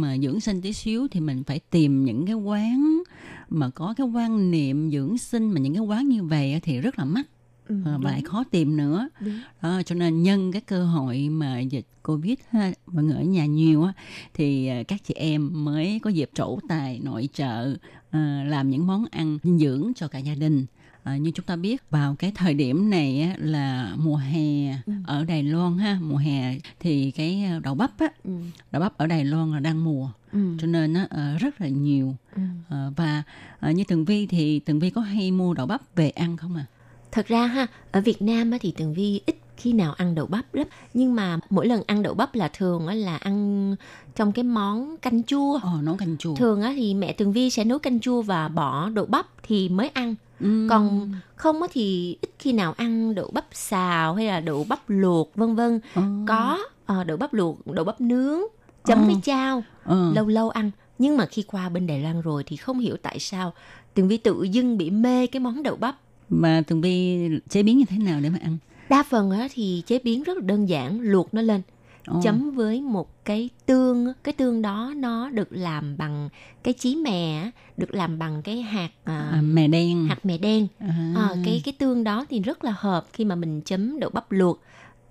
[0.00, 3.02] mà dưỡng sinh tí xíu thì mình phải tìm những cái quán
[3.48, 6.98] mà có cái quan niệm dưỡng sinh mà những cái quán như vậy thì rất
[6.98, 7.26] là mắc
[7.70, 8.02] Ừ, ờ, đúng.
[8.02, 9.40] và lại khó tìm nữa Đúng.
[9.62, 13.46] đó, cho nên nhân cái cơ hội mà dịch covid ha, mọi người ở nhà
[13.46, 13.92] nhiều á
[14.34, 17.74] thì ờ, các chị em mới có dịp trổ tài nội trợ
[18.10, 20.66] ờ, làm những món ăn dinh dưỡng cho cả gia đình
[21.02, 24.92] Ờ, như chúng ta biết vào cái thời điểm này á, là mùa hè Ừ.
[25.06, 28.30] ở Đài Loan ha mùa hè thì cái đậu bắp á Ừ.
[28.72, 30.56] đậu bắp ở Đài Loan là đang mùa Ừ.
[30.60, 32.42] cho nên á, rất là nhiều Ừ.
[32.68, 33.22] Ờ, và
[33.60, 36.56] ờ, như Tường Vi thì Tường Vi có hay mua đậu bắp về ăn không
[36.56, 36.64] à?
[37.12, 40.26] Thật ra ha, ở Việt Nam á, thì Tường Vi ít khi nào ăn đậu
[40.26, 43.76] bắp lắm nhưng mà mỗi lần ăn đậu bắp là thường á, là ăn
[44.16, 46.34] trong cái món canh chua Ồ, nấu canh chua.
[46.34, 49.68] thường á, thì mẹ Tường Vi sẽ nấu canh chua và bỏ đậu bắp thì
[49.68, 50.66] mới ăn Ừm.
[50.70, 54.80] còn không á, thì ít khi nào ăn đậu bắp xào hay là đậu bắp
[54.90, 56.02] luộc vân vân Ờ.
[56.28, 58.40] có ờ, đậu bắp luộc đậu bắp nướng
[58.84, 59.04] chấm Ờ.
[59.06, 60.12] với chao Ờ.
[60.14, 63.18] lâu lâu ăn nhưng mà khi qua bên Đài Loan rồi thì không hiểu tại
[63.18, 63.52] sao
[63.94, 65.96] Tường Vi tự dưng bị mê cái món đậu bắp
[66.30, 68.56] Mà Tường Vi chế biến như thế nào để mà ăn?
[68.88, 71.62] đa phần á thì chế biến rất là đơn giản luộc nó lên
[72.06, 72.20] Ồ.
[72.22, 76.28] chấm với một cái tương cái tương đó nó được làm bằng
[76.62, 80.06] cái chí mè được làm bằng cái hạt à, À, mè đen.
[80.08, 81.12] hạt mè đen À.
[81.16, 84.32] à, cái cái tương đó thì rất là hợp khi mà mình chấm đậu bắp
[84.32, 84.60] luộc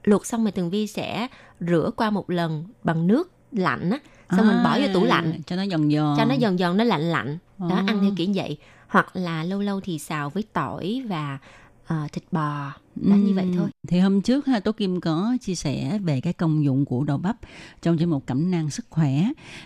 [0.04, 1.28] luộc xong rồi tường vi sẽ
[1.60, 4.00] rửa qua một lần bằng nước lạnh á
[4.38, 6.16] xong mình bỏ vô tủ lạnh À, cho nó giòn giòn.
[6.18, 7.84] cho nó giòn giòn nó lạnh lạnh đó À.
[7.88, 8.58] ăn theo kiểu vậy
[8.90, 11.38] hoặc là lâu lâu thì xào với tỏi và
[11.86, 15.56] à, thịt bò đó như vậy thôi Thì hôm trước ha, Tố Kim có chia
[15.56, 17.38] sẻ về cái công dụng của đậu bắp
[17.82, 19.24] trong chuyên mục cẩm nang sức khỏe.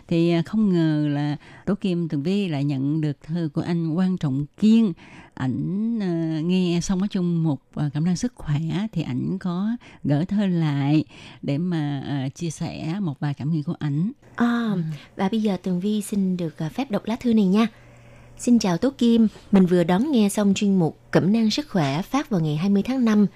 [0.07, 3.95] Thì à, không ngờ là Tố Kim Tường Vi lại nhận được thư của anh
[3.95, 4.93] Quang Trọng Kiên.
[5.34, 8.59] Ảnh à, nghe xong cái chung mục à, cẩm nang sức khỏe
[8.91, 9.69] thì ảnh có
[10.03, 11.03] gửi thơ lại
[11.41, 14.11] để mà à, chia sẻ một vài cảm nghĩ của ảnh.
[14.36, 14.76] À,
[15.15, 17.67] và bây giờ Tường Vi xin được phép đọc lá thư này nha.
[18.38, 22.02] Xin chào Tố Kim, mình vừa đón nghe xong chuyên mục Cẩm nang sức khỏe
[22.02, 23.28] phát vào ngày 20 tháng 5,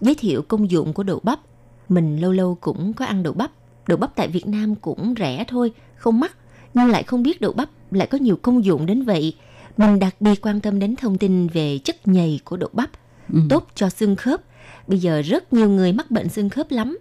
[0.00, 1.40] giới thiệu công dụng của đậu bắp.
[1.88, 3.50] Mình lâu lâu cũng có ăn đậu bắp.
[3.88, 6.36] Đậu bắp tại Việt Nam cũng rẻ thôi, không mắc,
[6.74, 9.34] nhưng lại không biết đậu bắp lại có nhiều công dụng đến vậy.
[9.76, 12.90] Mình đặc biệt quan tâm đến thông tin về chất nhầy của đậu bắp,
[13.32, 13.40] Ừ.
[13.48, 14.40] tốt cho xương khớp.
[14.86, 16.98] Bây giờ rất nhiều người mắc bệnh xương khớp lắm.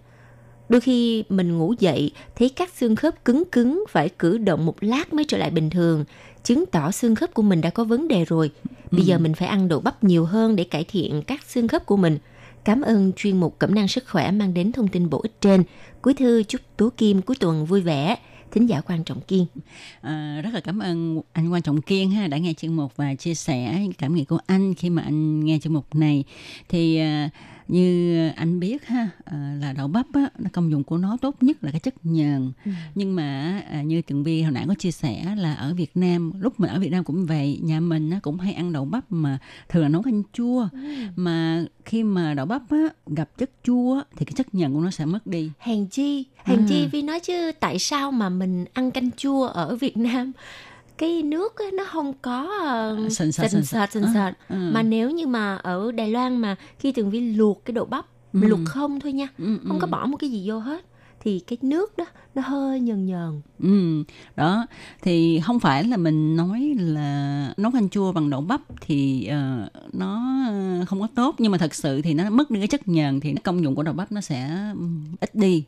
[0.69, 4.75] Đôi khi mình ngủ dậy thấy các xương khớp cứng cứng phải cử động một
[4.83, 6.05] lát mới trở lại bình thường,
[6.43, 8.51] chứng tỏ xương khớp của mình đã có vấn đề rồi.
[8.91, 9.05] Bây Ừ.
[9.05, 11.97] giờ mình phải ăn đậu bắp nhiều hơn để cải thiện các xương khớp của
[11.97, 12.17] mình.
[12.63, 15.63] Cảm ơn chuyên mục Cẩm năng sức khỏe mang đến thông tin bổ ích trên.
[16.01, 18.15] Cuối thư chúc Tố Kim cuối tuần vui vẻ.
[18.51, 19.45] Thính giả quan trọng kiên.
[20.01, 23.15] À, rất là cảm ơn anh Quan Trọng Kiên ha đã nghe chương mục và
[23.15, 26.23] chia sẻ cảm nghĩ của anh khi mà anh nghe chương mục này
[26.69, 27.29] thì à,
[27.69, 31.35] như anh biết ha à, là đậu bắp á, nó công dụng của nó tốt
[31.41, 32.51] nhất là cái chất nhờn.
[32.65, 32.71] Ừ.
[32.95, 36.31] nhưng mà à, như tường vi hồi nãy có chia sẻ là ở Việt Nam
[36.39, 39.37] lúc mình ở Việt Nam cũng vậy nhà mình cũng hay ăn đậu bắp mà
[39.69, 40.67] thường là nấu canh chua.
[41.15, 44.91] Mà khi mà đậu bắp á, gặp chất chua thì cái chất nhờn của nó
[44.91, 45.51] sẽ mất đi.
[45.59, 46.65] Hèn chi, hèn À.
[46.69, 50.31] chi vì nói chứ tại sao mà mình ăn canh chua ở Việt Nam
[50.99, 52.41] cái nước á, nó không có
[53.05, 56.55] uh, Sền sệt, sền sệt sền sệt mà nếu như mà ở Đài Loan mà
[56.79, 58.39] khi Tường Vi luộc cái đậu bắp Ừ.
[58.47, 59.91] luộc không thôi nha Ừ, không có ừ.
[59.91, 60.85] bỏ một cái gì vô hết
[61.19, 62.05] thì cái nước đó
[62.35, 64.03] nó hơi nhờn nhờn Ừ,
[64.35, 64.65] đó
[65.01, 69.69] thì không phải là mình nói là nấu canh chua bằng đậu bắp thì ờ,
[69.93, 70.35] nó
[70.87, 73.35] không có tốt nhưng mà thật sự thì nó mất đi cái chất nhờn thì
[73.43, 75.63] công dụng của đậu bắp nó sẽ ừm, ít đi.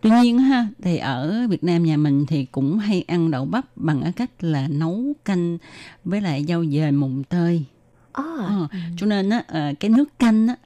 [0.00, 3.64] Tuy nhiên ha thì ở Việt Nam nhà mình thì cũng hay ăn đậu bắp
[3.76, 5.58] bằng cái cách là nấu canh
[6.04, 7.64] với lại rau dền mùng tơi.
[8.12, 10.56] à, Ờ, cho nên á ờ, cái nước canh á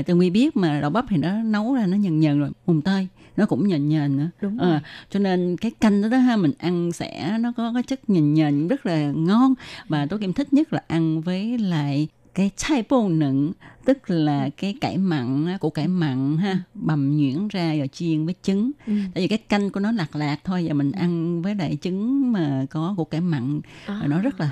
[0.00, 2.50] uh, tường vi biết mà đậu bắp thì nó nấu ra nó nhần nhần rồi
[2.66, 3.08] mùng tơi
[3.40, 4.28] nó cũng nhền nhền nữa.
[4.40, 4.80] Đúng Ờ, rồi.
[5.10, 8.34] cho nên cái canh đó, đó ha mình ăn sẽ nó có cái chất nhền
[8.34, 9.54] nhền rất là ngon.
[9.88, 13.52] Và tôi kim thích nhất là ăn với lại cái chai bô nựng
[13.90, 18.24] tức là cái cải mặn á, củ cải mặn ha bằm nhuyễn ra rồi chiên
[18.24, 18.70] với trứng.
[18.86, 18.92] Ừ.
[19.14, 22.32] tại vì cái canh của nó lạc lạc thôi và mình ăn với lại trứng
[22.32, 23.60] mà có củ cải mặn.
[23.86, 24.02] À.
[24.06, 24.50] nó rất là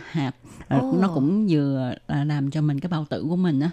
[0.68, 0.98] Ờ, Ồ.
[1.00, 3.70] nó cũng vừa là làm cho mình cái bao tử của mình á.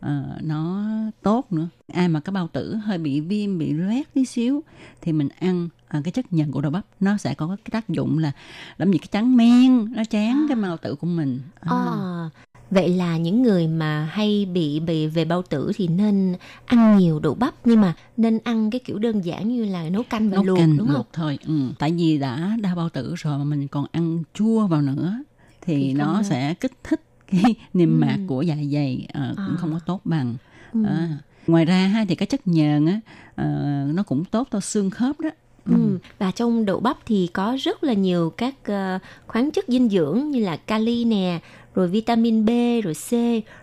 [0.00, 0.84] Ờ, nó
[1.22, 1.68] tốt nữa.
[1.92, 4.62] Ai mà cái bao tử hơi bị viêm bị loét tí xíu
[5.00, 6.84] thì mình ăn ờ, cái chất nhờn của đậu bắp.
[7.00, 8.32] Nó sẽ có cái tác dụng là
[8.78, 11.40] làm gì cái trắng men nó chán cái bao tử của mình.
[11.60, 11.70] À.
[11.70, 12.30] À,
[12.70, 17.18] vậy là những người mà hay bị bị về bao tử thì nên ăn nhiều
[17.20, 20.34] đậu bắp nhưng mà nên ăn cái kiểu đơn giản như là nấu canh và
[20.34, 20.96] nấu luộc canh đúng không?
[20.96, 21.54] luộc thôi ừ.
[21.78, 25.14] tại vì đã đau bao tử rồi mà mình còn ăn chua vào nữa
[25.60, 26.24] thì, Thì nó nên.
[26.24, 27.00] sẽ kích thích
[27.32, 27.94] cái niêm Ừ.
[28.06, 29.58] mạc của dạ dày ờ, cũng À.
[29.60, 30.34] không có tốt bằng
[30.72, 30.84] Ừ.
[30.84, 31.08] À,
[31.46, 33.00] ngoài ra ha thì cái chất nhờn á
[33.34, 33.44] ờ,
[33.94, 35.30] nó cũng tốt cho xương khớp đó
[35.70, 35.98] Ừ.
[36.18, 40.30] Và trong đậu bắp thì có rất là nhiều các ờ, khoáng chất dinh dưỡng
[40.30, 41.40] như là kali nè,
[41.78, 42.50] rồi vitamin B,
[42.84, 43.10] rồi C,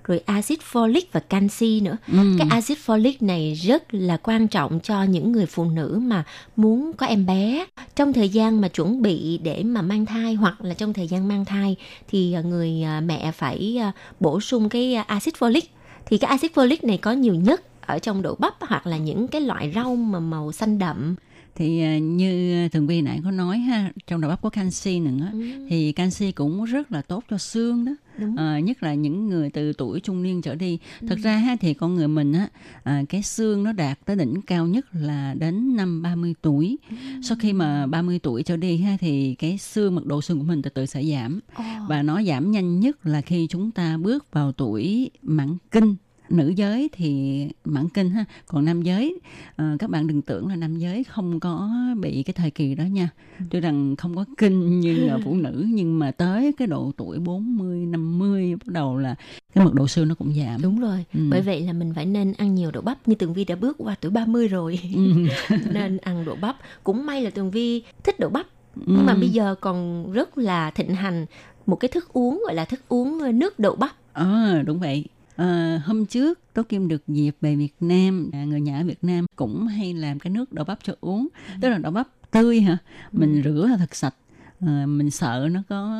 [0.08, 1.98] rồi axit folic và canxi nữa.
[2.12, 2.36] Ừ.
[2.38, 6.24] Cái axit folic này rất là quan trọng cho những người phụ nữ mà
[6.56, 7.66] muốn có em bé.
[7.96, 11.28] Trong thời gian mà chuẩn bị để mà mang thai hoặc là trong thời gian
[11.28, 11.76] mang thai
[12.08, 15.62] thì ờ, người ờ, mẹ phải ờ, bổ sung cái axit folic.
[16.06, 19.28] Thì cái axit folic này có nhiều nhất ở trong đậu bắp hoặc là những
[19.28, 21.16] cái loại rau mà màu xanh đậm.
[21.56, 25.32] Thì à, như thường vi nãy có nói ha trong đậu bắp có canxi nữa
[25.70, 27.92] thì canxi cũng rất là tốt cho xương đó.
[28.18, 28.36] Đúng.
[28.36, 30.80] Ờ, nhất là những người từ tuổi trung niên trở đi.
[31.08, 32.48] Thật ra ha thì con người mình á
[32.84, 36.78] à, cái xương nó đạt tới đỉnh cao nhất là đến năm 30 tuổi.
[37.24, 40.46] Sau khi mà 30 tuổi trở đi ha thì cái xương mật độ xương của
[40.46, 41.40] mình từ từ sẽ giảm.
[41.88, 45.96] Và nó giảm nhanh nhất là khi chúng ta bước vào tuổi mãn kinh
[46.30, 49.20] nữ giới thì mãn kinh ha còn nam giới
[49.56, 51.70] ờ, các bạn đừng tưởng là nam giới không có
[52.00, 53.10] bị cái thời kỳ đó nha
[53.50, 57.20] tuy rằng không có kinh như là phụ nữ nhưng mà tới cái độ tuổi
[57.20, 59.16] 40 50 bắt đầu là
[59.54, 61.20] cái mật độ xương nó cũng giảm Đúng rồi, Ừ.
[61.32, 63.76] bởi vậy là mình phải nên ăn nhiều đậu bắp như Tường Vi đã bước
[63.80, 64.80] qua tuổi 30 rồi.
[64.96, 65.02] Ừ.
[65.74, 66.56] nên ăn đậu bắp.
[66.84, 68.46] Cũng may là Tường Vi thích đậu bắp.
[68.86, 69.20] Nhưng mà Ừ.
[69.20, 71.26] bây giờ còn rất là thịnh hành
[71.66, 73.92] một cái thức uống gọi là thức uống nước đậu bắp.
[74.14, 75.06] Ờ đúng vậy.
[75.36, 79.04] Ờ, hôm trước Tố Kim được dịp về Việt Nam, à, người nhà ở Việt
[79.04, 81.28] Nam cũng hay làm cái nước đậu bắp cho uống.
[81.62, 82.78] Tức là đậu bắp tươi hả?
[83.12, 84.16] Mình rửa là thật sạch.
[84.60, 85.98] Ờ, mình sợ nó có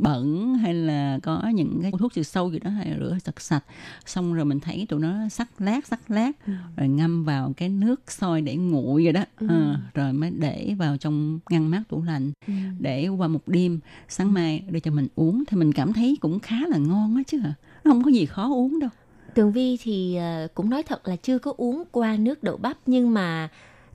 [0.00, 3.64] bẩn hay là có những cái thuốc trừ sâu gì đó hay rửa thật sạch.
[4.06, 6.32] Xong rồi mình thấy tụi nó sắc lát sắc lát
[6.76, 9.24] rồi ngâm vào cái nước sôi để nguội rồi đó.
[9.48, 12.32] Ờ, rồi mới để vào trong ngăn mát tủ lạnh
[12.78, 13.80] để qua một đêm.
[14.08, 17.22] Sáng mai đưa cho mình uống thì mình cảm thấy cũng khá là ngon á
[17.26, 17.54] chứ hả
[17.84, 18.90] không có gì khó uống đâu
[19.34, 22.76] Tường Vi thì ờ, cũng nói thật là chưa có uống qua nước đậu bắp
[22.86, 23.48] nhưng mà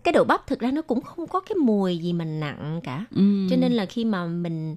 [0.03, 3.05] cái đậu bắp thực ra nó cũng không có cái mùi gì mà nặng cả.
[3.15, 3.21] Ừ.
[3.49, 4.75] Cho nên là khi mà mình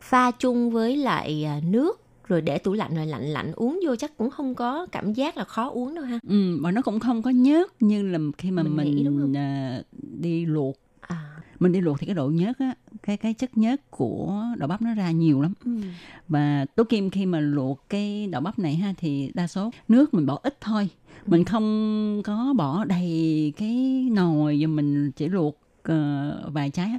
[0.00, 3.96] pha chung với lại à, nước rồi để tủ lạnh rồi lạnh lạnh uống vô
[3.96, 6.18] chắc cũng không có cảm giác là khó uống đâu ha.
[6.28, 9.18] ừ, và nó cũng không có nhớt như là khi mà Mình mình, nghĩ đúng
[9.20, 9.36] không?
[9.36, 9.82] à,
[10.20, 10.76] đi luộc
[11.10, 14.68] À, mình đi luộc thì cái độ nhớt á cái cái chất nhớt của đậu
[14.68, 15.52] bắp nó ra nhiều lắm.
[15.64, 15.80] Ừ.
[16.28, 20.14] và tố kim khi mà luộc cái đậu bắp này ha thì đa số nước
[20.14, 20.88] mình bỏ ít thôi.
[21.26, 26.90] Mình không có bỏ đầy cái nồi và mình chỉ luộc ờ, vài trái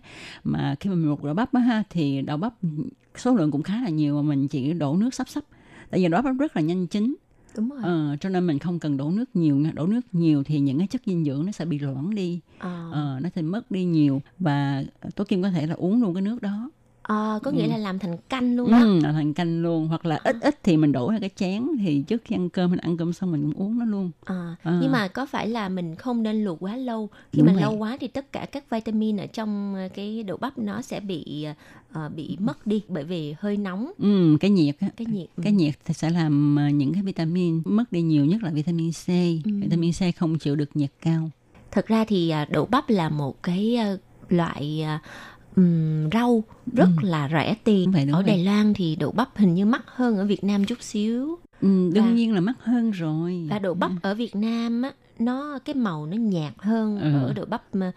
[0.43, 2.53] mà khi mà mình luộc đậu bắp á ha thì đậu bắp
[3.17, 5.43] số lượng cũng khá là nhiều mà mình chỉ đổ nước sắp sắp.
[5.89, 7.15] Tại vì đậu bắp rất là nhanh chín
[7.57, 7.79] Đúng rồi.
[7.83, 10.77] Ờ, cho nên mình không cần đổ nước nhiều nha đổ nước nhiều thì những
[10.77, 12.91] cái chất dinh dưỡng nó sẽ bị loãng đi Ờ.
[12.91, 14.83] Ờ, nó sẽ mất đi nhiều và
[15.15, 16.69] tố kim có thể là uống luôn cái nước đó
[17.11, 17.69] Ờ, có nghĩa Ừ.
[17.69, 18.77] là làm thành canh luôn đó.
[18.79, 21.67] ừ, là thành canh luôn hoặc là ít ít thì mình đổ vào cái chén
[21.79, 24.55] thì trước khi ăn cơm mình ăn cơm xong mình cũng uống nó luôn À,
[24.63, 24.79] À.
[24.81, 27.61] nhưng mà có phải là mình không nên luộc quá lâu khi Đúng mà vậy.
[27.61, 31.45] lâu quá thì tất cả các vitamin ở trong cái đậu bắp nó sẽ bị
[31.93, 35.41] ờ, bị mất đi bởi vì hơi nóng ừ, cái nhiệt á cái nhiệt ừ.
[35.43, 39.07] cái nhiệt thì sẽ làm những cái vitamin mất đi nhiều nhất là vitamin C
[39.45, 39.51] Ừ.
[39.61, 41.29] vitamin C không chịu được nhiệt cao
[41.71, 43.77] thật ra thì à, đậu bắp là một cái
[44.29, 44.85] loại
[45.51, 46.43] à, ừm, rau
[46.73, 47.91] rất là rẻ tiền.
[47.91, 48.23] Vậy, ở vậy.
[48.27, 51.39] Đài Loan thì đậu bắp hình như mắc hơn ở Việt Nam chút xíu.
[51.61, 53.47] Ừ, đương Và- nhiên là mắc hơn rồi.
[53.49, 57.25] và đậu bắp ở Việt Nam á nó cái màu nó nhạt hơn Ừ.
[57.27, 57.91] ở đậu bắp mà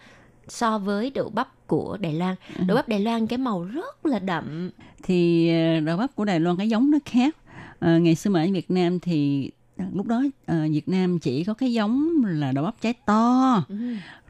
[0.47, 2.35] so với đậu bắp của Đài Loan.
[2.57, 2.63] Ừ.
[2.67, 4.69] đậu bắp Đài Loan cái màu rất là đậm.
[5.03, 7.35] Thì ờ, đậu bắp của Đài Loan cái giống nó khác.
[7.79, 9.51] Ờ, ngày xưa mà ở Việt Nam thì
[9.93, 13.75] lúc đó ờ, Việt Nam chỉ có cái giống là đậu bắp trái to Ừ.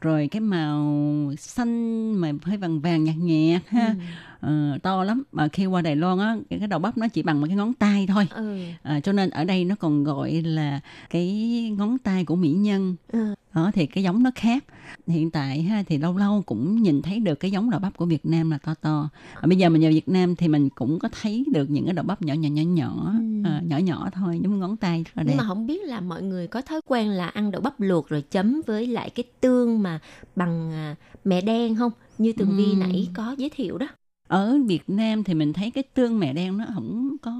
[0.01, 3.95] rồi cái màu xanh mà hơi vàng vàng nhạt nhạt ha
[4.39, 7.23] Ờ, to lắm mà khi qua Đài Loan á cái cái đậu bắp nó chỉ
[7.23, 8.59] bằng một cái ngón tay thôi Ừ.
[8.83, 10.79] à, cho nên ở đây nó còn gọi là
[11.09, 11.31] cái
[11.77, 13.35] ngón tay của mỹ nhân Ừ.
[13.55, 14.63] đó thì cái giống nó khác.
[15.07, 18.05] Hiện tại ha thì lâu lâu cũng nhìn thấy được cái giống đậu bắp của
[18.05, 19.09] Việt Nam là to to.
[19.41, 21.93] À, bây giờ mình vào Việt Nam thì mình cũng có thấy được những cái
[21.93, 25.23] đậu bắp nhỏ nhỏ nhỏ nhỏ à, nhỏ nhỏ thôi giống ngón tay rất là
[25.27, 28.09] nhưng mà không biết là mọi người có thói quen là ăn đậu bắp luộc
[28.09, 29.99] rồi chấm với lại cái tương mà
[30.35, 31.91] bằng à, mẹ đen không?
[32.17, 32.79] Như tường vi Ừm.
[32.79, 33.87] nãy có giới thiệu đó.
[34.27, 37.31] Ở Việt Nam thì mình thấy cái tương mẹ đen nó không có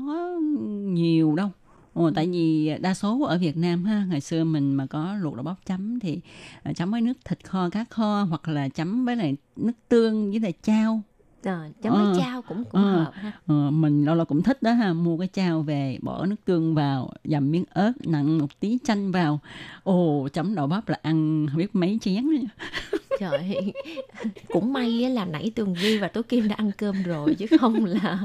[0.83, 1.49] nhiều đâu
[1.95, 5.35] Ồ, tại vì đa số ở Việt Nam ha ngày xưa mình mà có luộc
[5.35, 6.19] đậu bắp chấm thì
[6.63, 10.31] à, chấm với nước thịt kho cá kho hoặc là chấm với lại nước tương
[10.31, 11.01] với lại chao
[11.43, 11.97] Ờ, chấm Ờ.
[12.05, 12.93] với chao cũng cũng Ờ.
[13.03, 16.25] hợp ha Ờ, mình lâu lâu cũng thích đó ha mua cái chao về bỏ
[16.25, 19.39] nước tương vào dầm miếng ớt nặng một tí chanh vào
[19.83, 22.25] ồ chấm đậu bắp là ăn không biết mấy chén.
[23.19, 23.73] trời
[24.51, 27.85] cũng may là nãy tường vi và tố kim đã ăn cơm rồi chứ không
[27.85, 28.19] là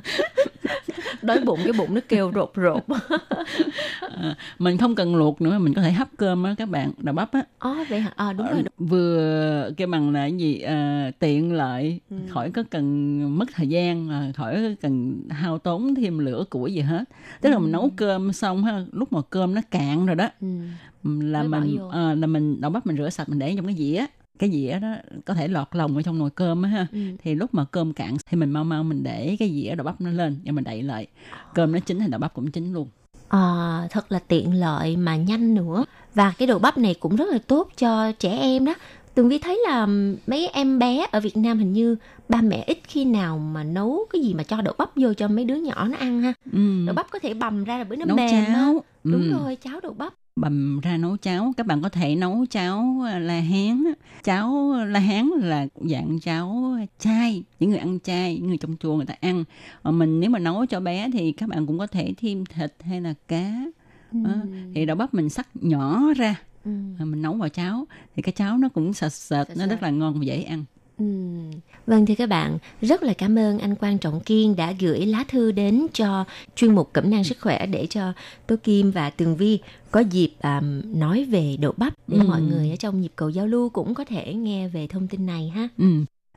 [1.23, 2.99] đói bụng cái bụng nó kêu rột rột
[4.01, 7.15] Ờ, mình không cần luộc nữa mình có thể hấp cơm á các bạn đậu
[7.15, 8.13] bắp á Ồ vậy hả?
[8.17, 8.63] À, đúng rồi.
[8.63, 8.89] Đúng.
[8.89, 14.33] vừa cái bằng là gì à, tiện lợi khỏi có cần mất thời gian à,
[14.37, 17.05] khỏi có cần hao tốn thêm lửa củi gì hết
[17.41, 20.47] tức là mình nấu cơm xong ha lúc mà cơm nó cạn rồi đó Ừ.
[21.21, 23.75] là Mới mình à, là mình đậu bắp mình rửa sạch mình để trong cái
[23.75, 24.05] dĩa
[24.41, 24.89] cái dĩa đó
[25.25, 26.99] có thể lọt lòng ở trong nồi cơm á ha Ừ.
[27.25, 30.01] thì lúc mà cơm cạn thì mình mau mau mình để cái dĩa đậu bắp
[30.01, 31.07] nó lên và mình đậy lại
[31.55, 32.89] cơm nó chín thì đậu bắp cũng chín luôn
[33.29, 35.85] À, thật là tiện lợi mà nhanh nữa
[36.15, 38.75] và cái đồ bắp này cũng rất là tốt cho trẻ em đó
[39.15, 39.87] Tường Vi thấy là
[40.27, 41.97] mấy em bé ở Việt Nam hình như
[42.29, 45.29] ba mẹ ít khi nào mà nấu cái gì mà cho đậu bắp vô cho
[45.29, 46.33] mấy đứa nhỏ nó ăn ha.
[46.53, 46.59] ừ.
[46.87, 49.33] Đậu bắp có thể bằm ra là bữa nó nấu mềm cháo Đúng Ừ.
[49.39, 50.13] rồi, cháo đậu bắp.
[50.41, 51.53] Bầm ra nấu cháo.
[51.57, 53.85] Các bạn có thể nấu cháo à, la hán
[54.23, 58.97] cháo la hán là dạng cháo chay những người ăn chay những người trong chùa
[58.97, 59.45] người ta ăn.
[59.83, 62.75] Còn mình nếu mà nấu cho bé thì các bạn cũng có thể thêm thịt
[62.81, 63.53] hay là cá.
[64.13, 64.31] Đó.
[64.75, 66.35] thì đậu bắp mình sắc nhỏ ra.
[66.65, 66.71] Ừ.
[66.99, 67.87] mình nấu vào cháo.
[68.17, 70.65] Thì cái cháo nó cũng sệt sệt nó rất là ngon và dễ ăn
[71.01, 71.05] Ừ.
[71.87, 75.25] Vâng thưa các bạn, rất là cảm ơn anh Quang Trọng Kiên đã gửi lá
[75.29, 76.25] thư đến cho
[76.57, 78.13] chuyên mục Cẩm nang sức khỏe để cho
[78.47, 79.59] Tố Kim và Tường Vi
[79.91, 80.61] có dịp à,
[80.95, 82.25] nói về đậu bắp để Ừ.
[82.29, 85.27] mọi người ở trong nhịp cầu giao lưu cũng có thể nghe về thông tin
[85.27, 85.69] này ha.
[85.79, 85.85] ừ.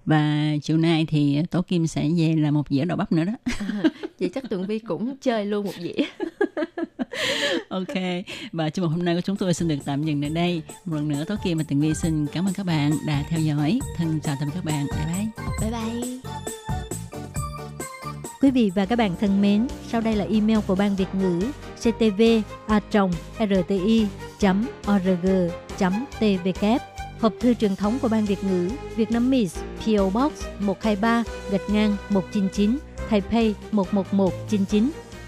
[0.05, 3.34] và chiều nay thì tố kim sẽ về là một dĩa đậu bắp nữa đó
[4.20, 5.93] Vậy chắc Tường Vi cũng chơi luôn một dĩa.
[7.70, 10.61] Ok, và chương mục hôm nay của chúng tôi xin được tạm dừng tại đây.
[10.86, 13.39] Một lần nữa, tối kia mà Tường Vi xin cảm ơn các bạn đã theo
[13.39, 13.80] dõi.
[13.97, 14.86] Thân chào tạm biệt các bạn.
[14.91, 15.72] Bye bye.
[15.72, 16.20] Bye bye.
[18.41, 21.41] Quý vị và các bạn thân mến, sau đây là email của Ban Việt ngữ
[21.78, 22.22] ctv
[22.68, 22.80] a
[23.39, 24.07] rti
[24.91, 25.28] org
[26.20, 26.66] tvk
[27.20, 31.70] Hộp thư truyền thống của Ban Việt ngữ Việt Nam Miss PO Box 123 gạch
[31.70, 32.78] ngang 199
[33.09, 35.03] Taipei 11199